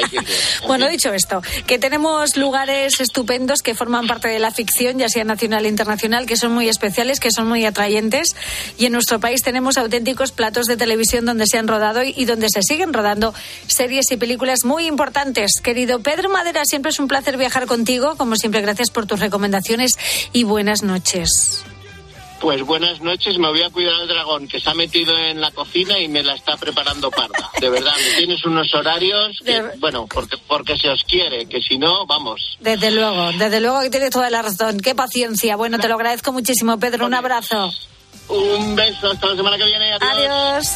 [0.67, 5.25] Bueno, dicho esto, que tenemos lugares estupendos que forman parte de la ficción, ya sea
[5.25, 8.37] nacional e internacional, que son muy especiales, que son muy atrayentes.
[8.79, 12.49] Y en nuestro país tenemos auténticos platos de televisión donde se han rodado y donde
[12.51, 13.35] se siguen rodando
[13.67, 15.61] series y películas muy importantes.
[15.63, 18.15] Querido Pedro Madera, siempre es un placer viajar contigo.
[18.17, 19.99] Como siempre, gracias por tus recomendaciones
[20.33, 21.65] y buenas noches.
[22.43, 25.53] Pues buenas noches, me voy a cuidar al dragón que se ha metido en la
[25.53, 27.49] cocina y me la está preparando parda.
[27.61, 31.79] De verdad, me tienes unos horarios que, bueno, porque, porque se os quiere, que si
[31.79, 32.59] no, vamos.
[32.59, 34.81] Desde luego, desde luego que tienes toda la razón.
[34.81, 35.55] Qué paciencia.
[35.55, 37.07] Bueno, te lo agradezco muchísimo, Pedro.
[37.07, 37.73] Un abrazo.
[38.29, 39.93] Un beso, hasta la semana que viene.
[39.93, 40.69] Adiós.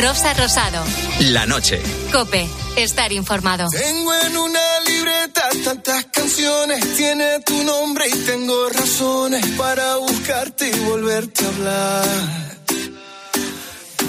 [0.00, 0.84] Rosa Rosado.
[1.20, 1.80] La noche.
[2.12, 2.48] Cope.
[2.76, 3.68] estar informado.
[3.70, 10.78] Tengo en una libreta tantas canciones, tiene tu nombre y tengo razones para buscarte y
[10.80, 12.54] volverte a hablar.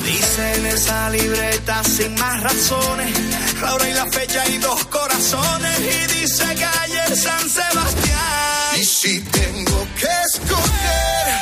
[0.05, 3.13] Dice en esa libreta sin más razones,
[3.61, 8.79] la hora y la fecha y dos corazones y dice calle San Sebastián.
[8.79, 11.34] Y si tengo que escoger,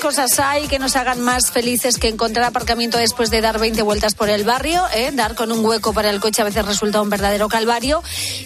[0.00, 4.14] cosas hay que nos hagan más felices que encontrar aparcamiento después de dar 20 vueltas
[4.14, 5.10] por el barrio, ¿eh?
[5.12, 8.02] dar con un hueco para el coche a veces resulta un verdadero calvario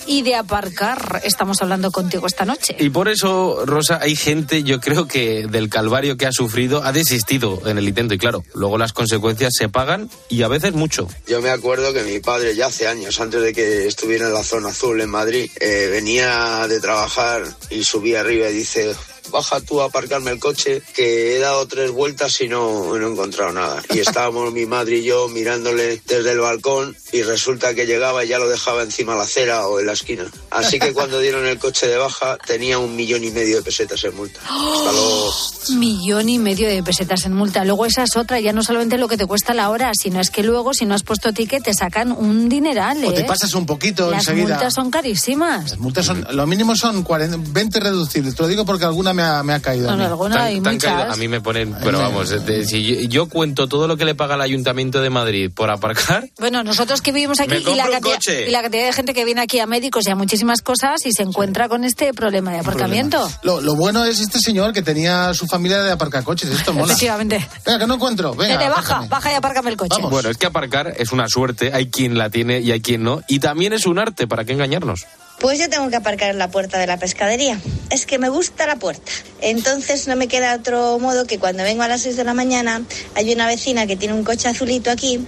[0.07, 1.23] y de aparcar.
[1.25, 2.77] Estamos hablando contigo esta noche.
[2.79, 6.93] Y por eso, Rosa, hay gente, yo creo que del calvario que ha sufrido, ha
[6.93, 8.15] desistido en el intento.
[8.15, 11.09] Y claro, luego las consecuencias se pagan y a veces mucho.
[11.27, 14.43] Yo me acuerdo que mi padre ya hace años, antes de que estuviera en la
[14.43, 18.95] zona azul en Madrid, eh, venía de trabajar y subía arriba y dice,
[19.31, 23.11] baja tú a aparcarme el coche, que he dado tres vueltas y no, no he
[23.11, 23.83] encontrado nada.
[23.93, 28.29] Y estábamos mi madre y yo mirándole desde el balcón y resulta que llegaba y
[28.29, 30.25] ya lo dejaba encima de la acera o en la esquina.
[30.51, 34.03] Así que cuando dieron el coche de baja tenía un millón y medio de pesetas
[34.05, 34.41] en multa.
[34.41, 35.35] Hasta luego.
[35.79, 37.65] Millón y medio de pesetas en multa.
[37.65, 40.31] Luego esa es otra, ya no solamente lo que te cuesta la hora, sino es
[40.31, 43.03] que luego si no has puesto ticket te sacan un dineral.
[43.05, 43.25] O te ¿eh?
[43.25, 44.55] pasas un poquito Las enseguida.
[44.57, 45.71] multas son carísimas.
[45.71, 48.35] Las multas son, lo mínimo son 40, 20 reducibles.
[48.35, 49.89] Te lo digo porque alguna me ha, me ha caído.
[49.91, 50.03] a mí.
[50.05, 53.89] Tan- tan caído- a mí me ponen, pero vamos, de- si yo, yo cuento todo
[53.89, 57.55] lo que le paga el Ayuntamiento de Madrid por aparcar, Bueno, nosotros que vivimos aquí
[57.57, 58.49] y la, cantidad, coche.
[58.49, 61.13] y la cantidad de gente que viene aquí a médicos y a muchísimas cosas y
[61.13, 63.31] se encuentra con este problema de aparcamiento.
[63.43, 66.51] Lo, lo bueno es este señor que tenía su familia de aparcacoches.
[66.51, 66.93] Esto mola.
[66.93, 67.47] Efectivamente.
[67.65, 68.35] Venga, que no encuentro.
[68.35, 70.01] Venga, Vete, baja, baja y apárcame el coche.
[70.03, 73.23] bueno, es que aparcar es una suerte, hay quien la tiene y hay quien no,
[73.29, 75.07] y también es un arte, ¿para qué engañarnos?
[75.41, 77.61] Pues yo tengo que aparcar en la puerta de la pescadería.
[77.91, 79.13] Es que me gusta la puerta.
[79.41, 82.83] Entonces no me queda otro modo que cuando vengo a las 6 de la mañana
[83.15, 85.27] hay una vecina que tiene un coche azulito aquí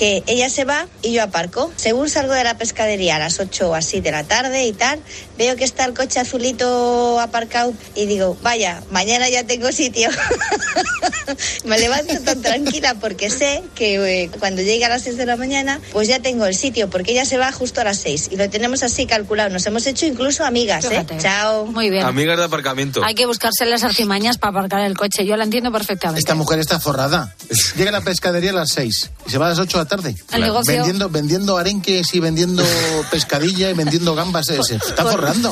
[0.00, 1.70] que ella se va y yo aparco.
[1.76, 4.98] Según salgo de la pescadería a las 8 o así de la tarde y tal,
[5.40, 10.10] veo que está el coche azulito aparcado y digo, vaya, mañana ya tengo sitio.
[11.64, 15.36] me levanto tan tranquila porque sé que eh, cuando llegue a las 6 de la
[15.36, 18.36] mañana, pues ya tengo el sitio, porque ella se va justo a las 6 y
[18.36, 19.48] lo tenemos así calculado.
[19.48, 21.06] Nos hemos hecho incluso amigas, ¿eh?
[21.18, 21.64] Chao.
[21.64, 22.04] Muy bien.
[22.04, 23.02] Amigas de aparcamiento.
[23.02, 25.24] Hay que buscarse las artimañas para aparcar el coche.
[25.24, 26.20] Yo la entiendo perfectamente.
[26.20, 27.34] Esta mujer está forrada.
[27.76, 29.88] Llega a la pescadería a las 6 y se va a las 8 de la
[29.88, 30.14] tarde.
[30.38, 30.74] Negocio.
[30.74, 32.62] Vendiendo, vendiendo arenques y vendiendo
[33.10, 34.50] pescadilla y vendiendo gambas.
[34.50, 34.78] eh, Se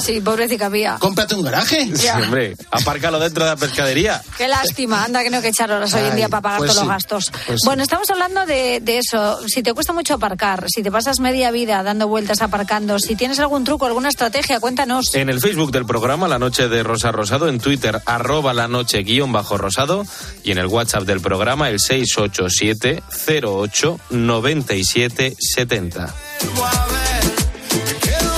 [0.00, 0.96] Sí, pobrecita mía.
[0.98, 1.96] Cómprate un garaje.
[1.96, 4.22] Sí, hombre, apárcalo dentro de la pescadería.
[4.36, 6.70] Qué lástima, anda que no hay que echar horas hoy en día para pagar pues
[6.70, 7.30] todos sí, los gastos.
[7.46, 7.66] pues sí.
[7.66, 9.38] bueno, estamos hablando de, de eso.
[9.48, 13.38] Si te cuesta mucho aparcar, si te pasas media vida dando vueltas aparcando, si tienes
[13.40, 15.14] algún truco, alguna estrategia, cuéntanos.
[15.14, 19.02] En el Facebook del programa La Noche de Rosa Rosado, en Twitter arroba la noche
[19.02, 20.04] guion bajo rosado
[20.44, 23.02] y en el WhatsApp del programa el 687
[23.44, 26.14] 08 97 70.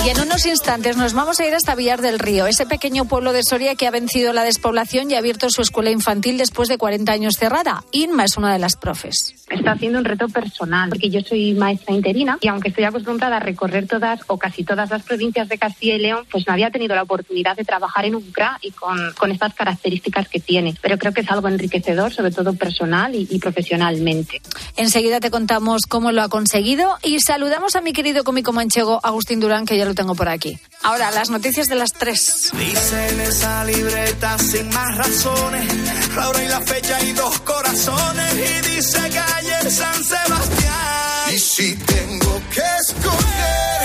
[0.03, 3.33] Y en unos instantes nos vamos a ir hasta Villar del Río, ese pequeño pueblo
[3.33, 6.79] de Soria que ha vencido la despoblación y ha abierto su escuela infantil después de
[6.79, 7.83] 40 años cerrada.
[7.91, 9.35] Inma es una de las profes.
[9.47, 13.39] Está haciendo un reto personal, porque yo soy maestra interina y aunque estoy acostumbrada a
[13.41, 16.95] recorrer todas o casi todas las provincias de Castilla y León, pues no había tenido
[16.95, 20.73] la oportunidad de trabajar en un CRA y con, con estas características que tiene.
[20.81, 24.41] Pero creo que es algo enriquecedor, sobre todo personal y, y profesionalmente.
[24.77, 29.39] Enseguida te contamos cómo lo ha conseguido y saludamos a mi querido cómico manchego Agustín
[29.39, 30.59] Durán, que ya lo tengo por aquí.
[30.83, 32.49] Ahora, las noticias de las tres.
[32.53, 35.67] Dice en esa libreta sin más razones,
[36.15, 41.33] la hora y la fecha y dos corazones y dice calle San Sebastián.
[41.33, 43.81] Y si tengo que escoger,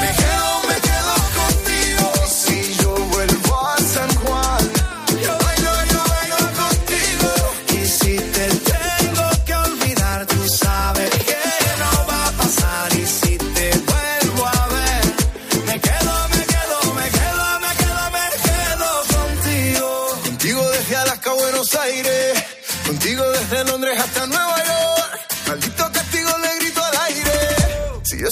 [0.00, 0.69] me quedo,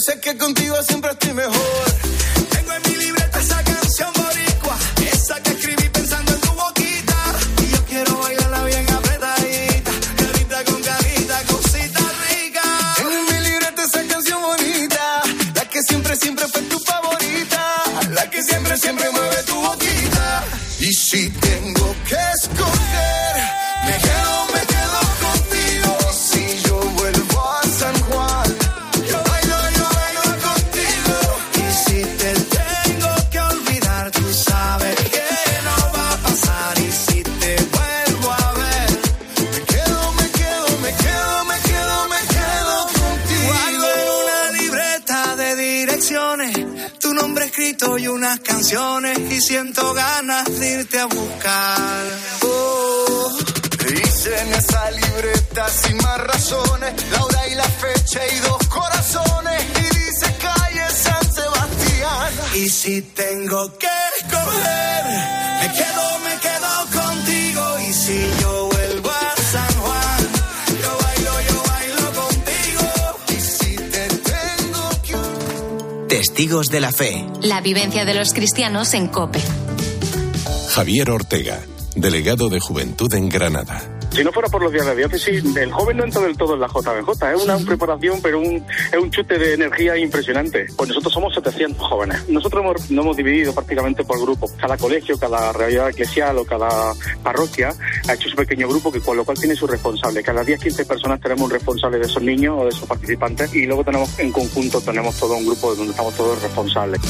[0.08, 2.07] sé que contigo siempre estoy mejor.
[76.48, 77.26] Testigos de la Fe.
[77.42, 79.38] La vivencia de los cristianos en COPE.
[80.70, 81.60] Javier Ortega,
[81.94, 83.97] delegado de Juventud en Granada.
[84.18, 86.60] Si no fuera por los días de diócesis, el joven no entra del todo en
[86.60, 87.36] la JBJ.
[87.36, 90.66] Es una preparación, pero un, es un chute de energía impresionante.
[90.76, 92.28] Pues nosotros somos 700 jóvenes.
[92.28, 94.50] Nosotros hemos, nos hemos dividido prácticamente por grupos.
[94.60, 97.72] Cada colegio, cada realidad eclesial o cada parroquia
[98.08, 100.20] ha hecho su pequeño grupo, que con lo cual tiene su responsable.
[100.24, 103.84] Cada 10-15 personas tenemos un responsable de esos niños o de esos participantes y luego
[103.84, 107.00] tenemos en conjunto tenemos todo un grupo donde estamos todos responsables.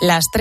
[0.00, 0.38] Las tres